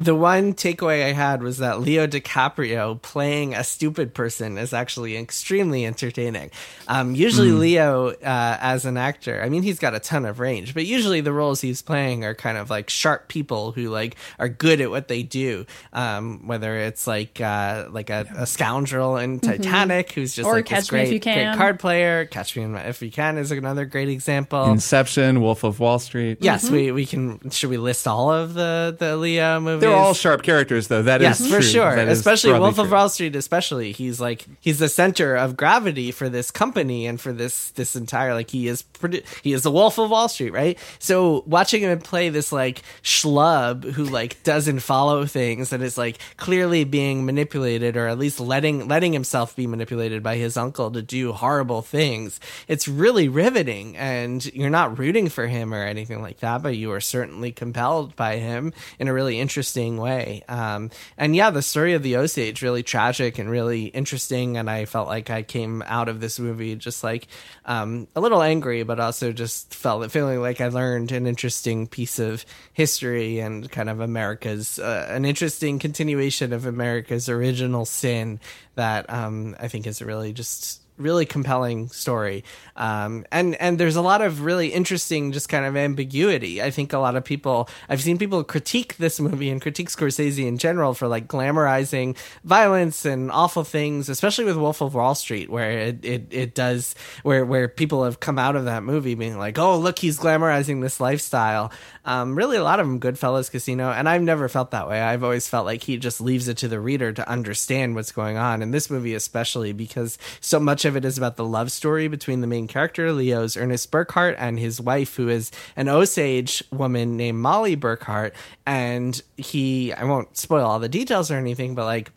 [0.00, 5.16] the one takeaway I had was that Leo DiCaprio playing a stupid person is actually
[5.16, 6.50] extremely entertaining.
[6.88, 8.14] Um, usually, Leo, uh,
[8.60, 11.60] as an actor, I mean, he's got a ton of range, but usually the roles
[11.60, 15.22] he's playing are kind of like sharp people who like are good at what they
[15.22, 15.66] do.
[15.92, 20.64] Um, whether it's like uh, like a, a scoundrel in Titanic who's just Or like
[20.68, 22.24] this Catch If great, great card player.
[22.24, 24.64] Catch Me If You Can is another great example.
[24.70, 26.38] Inception, Wolf of Wall Street.
[26.40, 26.74] Yes, Mm-hmm.
[26.74, 27.50] we, we can.
[27.50, 29.89] Should we list all of the the Leo movies?
[29.90, 31.02] They're all sharp characters, though.
[31.02, 31.62] That is yes, for true.
[31.62, 31.96] sure.
[31.96, 32.90] That is Especially Wolf of.
[32.90, 33.36] Wall Street.
[33.36, 37.96] Especially, he's like he's the center of gravity for this company and for this this
[37.96, 40.78] entire like he is produ- he is the Wolf of Wall Street, right?
[40.98, 46.18] So watching him play this like schlub who like doesn't follow things and is like
[46.36, 51.02] clearly being manipulated or at least letting letting himself be manipulated by his uncle to
[51.02, 52.40] do horrible things.
[52.68, 56.92] It's really riveting, and you're not rooting for him or anything like that, but you
[56.92, 60.42] are certainly compelled by him in a really interesting way.
[60.48, 64.84] Um, and yeah, the story of the Osage really tragic and really interesting, and I
[64.84, 67.28] felt like I came out of this movie just like
[67.64, 72.18] um, a little angry, but also just felt feeling like I learned an interesting piece
[72.18, 78.40] of history and kind of America's uh, an interesting continuation of America's original sin
[78.74, 82.44] that um, I think is really just really compelling story.
[82.76, 86.62] Um, and and there's a lot of really interesting, just kind of ambiguity.
[86.62, 90.46] I think a lot of people, I've seen people critique this movie and critique Scorsese
[90.46, 95.50] in general for like glamorizing violence and awful things, especially with Wolf of Wall Street,
[95.50, 99.38] where it it, it does where where people have come out of that movie being
[99.38, 101.72] like, oh look, he's glamorizing this lifestyle.
[102.04, 105.00] Um, really, a lot of them Goodfellas, Casino, and I've never felt that way.
[105.00, 108.36] I've always felt like he just leaves it to the reader to understand what's going
[108.36, 108.62] on.
[108.62, 112.40] In this movie, especially because so much of it is about the love story between
[112.40, 117.38] the main character, Leo's Ernest Burkhart, and his wife, who is an Osage woman named
[117.38, 118.32] Molly Burkhart.
[118.66, 122.10] And he, I won't spoil all the details or anything, but like,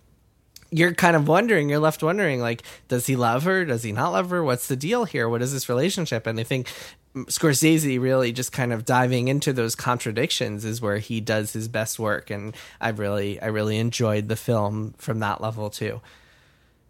[0.71, 3.63] you're kind of wondering, you're left wondering, like, does he love her?
[3.63, 4.43] Does he not love her?
[4.43, 5.29] What's the deal here?
[5.29, 6.25] What is this relationship?
[6.25, 6.67] And I think
[7.15, 11.99] Scorsese really just kind of diving into those contradictions is where he does his best
[11.99, 12.31] work.
[12.31, 16.01] And I really, I really enjoyed the film from that level too.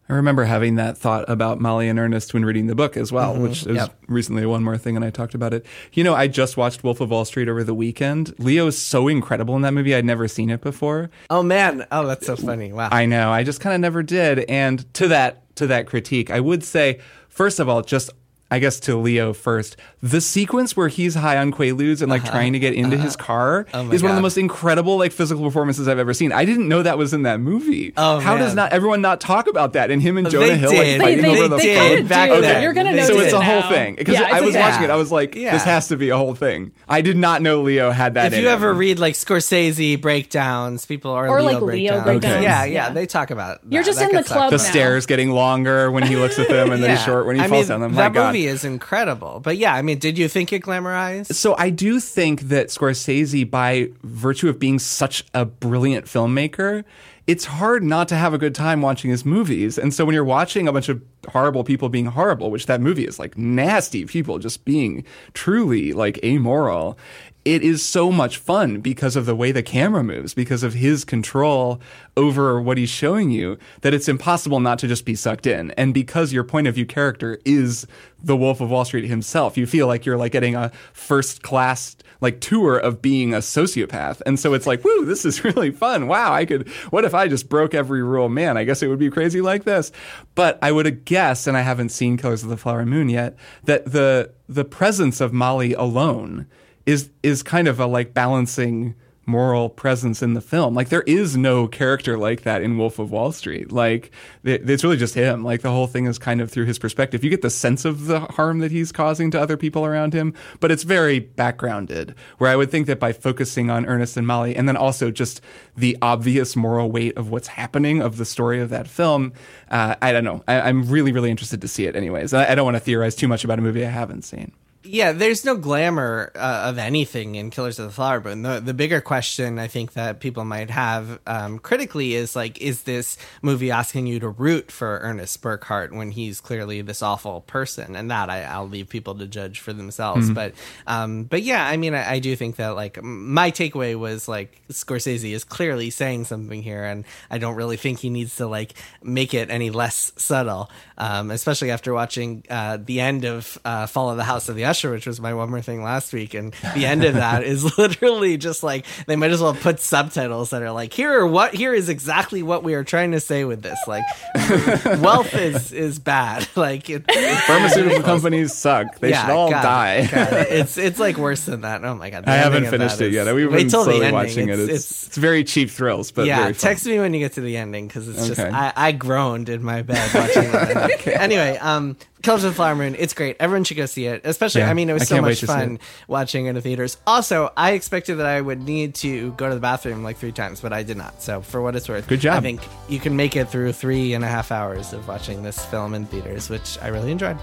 [0.09, 3.35] I remember having that thought about Molly and Ernest when reading the book as well,
[3.35, 3.41] Mhm.
[3.41, 3.95] which is Yep.
[4.07, 5.65] recently one more thing, and I talked about it.
[5.93, 8.33] You know, I just watched Wolf of Wall Street over the weekend.
[8.37, 9.95] Leo is so incredible in that movie.
[9.95, 11.09] I'd never seen it before.
[11.29, 12.73] Oh man, oh that's so funny.
[12.73, 12.89] Wow.
[12.91, 13.31] I know.
[13.31, 14.39] I just kind of never did.
[14.49, 16.97] And to that to that critique, I would say,
[17.29, 18.09] first of all, just
[18.53, 22.53] I guess to Leo first, the sequence where he's high on Quaaludes and like trying
[22.53, 23.79] to get into his car Uh-huh.
[23.79, 26.31] Oh my is one of the most incredible like physical performances I've ever seen.
[26.31, 27.93] I didn't know that was in that movie.
[27.97, 29.89] Oh, How does not everyone not talk about that?
[29.89, 30.77] And him and Jonah They Hill did.
[30.77, 31.89] like They- fighting they- over the they phone.
[31.97, 32.41] kinda back do.
[32.41, 32.61] then.
[32.61, 33.05] You're gonna know.
[33.07, 33.69] so it's a whole now.
[33.69, 34.89] thing because Yeah, I was a- watching it.
[34.91, 35.53] I was like, Yeah.
[35.53, 36.71] this has to be a whole thing.
[36.87, 38.27] I did not know Leo had that.
[38.27, 38.53] if in you him.
[38.53, 42.03] ever read like Scorsese breakdowns, people are Or, Leo like, Leo breakdowns.
[42.03, 42.43] breakdowns.
[42.43, 42.89] Yeah, yeah, Yeah.
[42.91, 43.61] they talk about.
[43.67, 46.71] You're just in the gets club the stairs getting longer when he looks at them,
[46.71, 47.93] and then he's short when he falls down them.
[47.93, 48.13] My God.
[48.45, 49.39] Is incredible.
[49.39, 51.33] But yeah, I mean, did you think it glamorized?
[51.33, 56.83] So I do think that Scorsese, by virtue of being such a brilliant filmmaker,
[57.25, 59.77] it's hard not to have a good time watching his movies.
[59.77, 63.05] And so when you're watching a bunch of horrible people being horrible, which that movie
[63.05, 66.97] is like nasty people just being truly like amoral,
[67.45, 71.03] it is so much fun because of the way the camera moves, because of his
[71.03, 71.81] control
[72.15, 75.71] over what he's showing you, that it's impossible not to just be sucked in.
[75.71, 77.85] And because your point of view character is
[78.23, 81.97] the Wolf of Wall Street himself, you feel like you're like getting a first class
[82.21, 84.21] like tour of being a sociopath.
[84.25, 86.07] And so it's like, woo, this is really fun.
[86.07, 88.29] Wow, I could what if I just broke every rule?
[88.29, 89.91] Man, I guess it would be crazy like this.
[90.33, 93.35] But I would guess, and I haven't seen Killers of the Flower Moon yet,
[93.65, 96.47] that the the presence of Molly alone
[96.85, 100.73] is is kind of a like balancing moral presence in the film.
[100.75, 103.71] Like there is no character like that in Wolf of Wall Street.
[103.71, 104.11] Like
[104.43, 105.45] it- it's really just him.
[105.45, 107.23] Like the whole thing is kind of through his perspective.
[107.23, 110.33] You get the sense of the harm that he's causing to other people around him,
[110.59, 112.15] but it's very backgrounded.
[112.37, 115.39] Where I would think that by focusing on Ernest and Molly and then also just
[115.77, 119.31] the obvious moral weight of what's happening of the story of that film,
[119.71, 120.43] uh, I don't know.
[120.49, 122.33] I, I'm really, really interested to see it anyways.
[122.33, 124.51] I, I don't want to theorize too much about a movie I haven't seen.
[124.85, 128.41] Yeah, there's no glamour uh, of anything in Killers of the Flower Moon.
[128.41, 132.83] The, the bigger question I think that people might have um, critically is like, is
[132.83, 137.95] this movie asking you to root for Ernest Burkhart when he's clearly this awful person?
[137.95, 140.25] And that I, I'll leave people to judge for themselves.
[140.25, 140.33] Mm-hmm.
[140.33, 140.53] But
[140.85, 144.61] um, but yeah, I mean, I, I do think that like my takeaway was like
[144.69, 148.73] Scorsese is clearly saying something here, and I don't really think he needs to like
[149.01, 150.69] make it any less subtle.
[150.97, 154.65] Um, especially after watching uh, the end of uh, Fall of the House of the
[154.81, 158.37] Which was my one more thing last week, and the end of that is literally
[158.37, 161.73] just like they might as well put subtitles that are like here are what here
[161.73, 163.79] is exactly what we are trying to say with this.
[163.87, 164.03] Like
[165.01, 166.47] wealth is is bad.
[166.63, 168.99] Like it, it Pharmaceutical companies suck.
[168.99, 170.07] They should all God, die.
[170.07, 171.83] God, it's it's like worse than that.
[171.83, 172.25] Oh my god!
[172.27, 173.33] I haven't finished it is- yet.
[173.33, 174.13] We've been slowly ending.
[174.13, 174.69] watching it's, it.
[174.69, 176.51] It's, It's, it's, very cheap thrills, but yeah.
[176.51, 179.63] Text me when you get to the ending because it's just I, I groaned in
[179.63, 181.07] my bed watching that.
[181.07, 182.95] Anyway, um, Killers of the Flower Moon.
[182.97, 183.35] It's great.
[183.39, 184.21] Everyone should go see it.
[184.23, 185.81] Especially, Yeah, I mean, it was I so much fun it.
[186.07, 186.97] watching it in the theaters.
[187.05, 190.61] Also, I expected that I would need to go to the bathroom like three times,
[190.61, 191.21] but I did not.
[191.21, 192.37] So for what it's worth, Good job.
[192.37, 195.63] I think you can make it through three and a half hours of watching this
[195.65, 197.37] film in theaters, which I really enjoyed.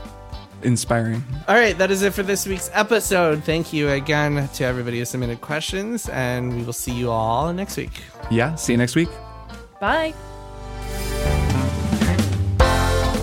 [0.62, 1.22] Inspiring.
[1.48, 3.44] All right, that is it for this week's episode.
[3.44, 7.76] Thank you again to everybody who submitted questions, and we will see you all next
[7.78, 8.02] week.
[8.30, 8.54] Yeah.
[8.56, 9.08] See you next week.
[9.80, 10.14] Bye.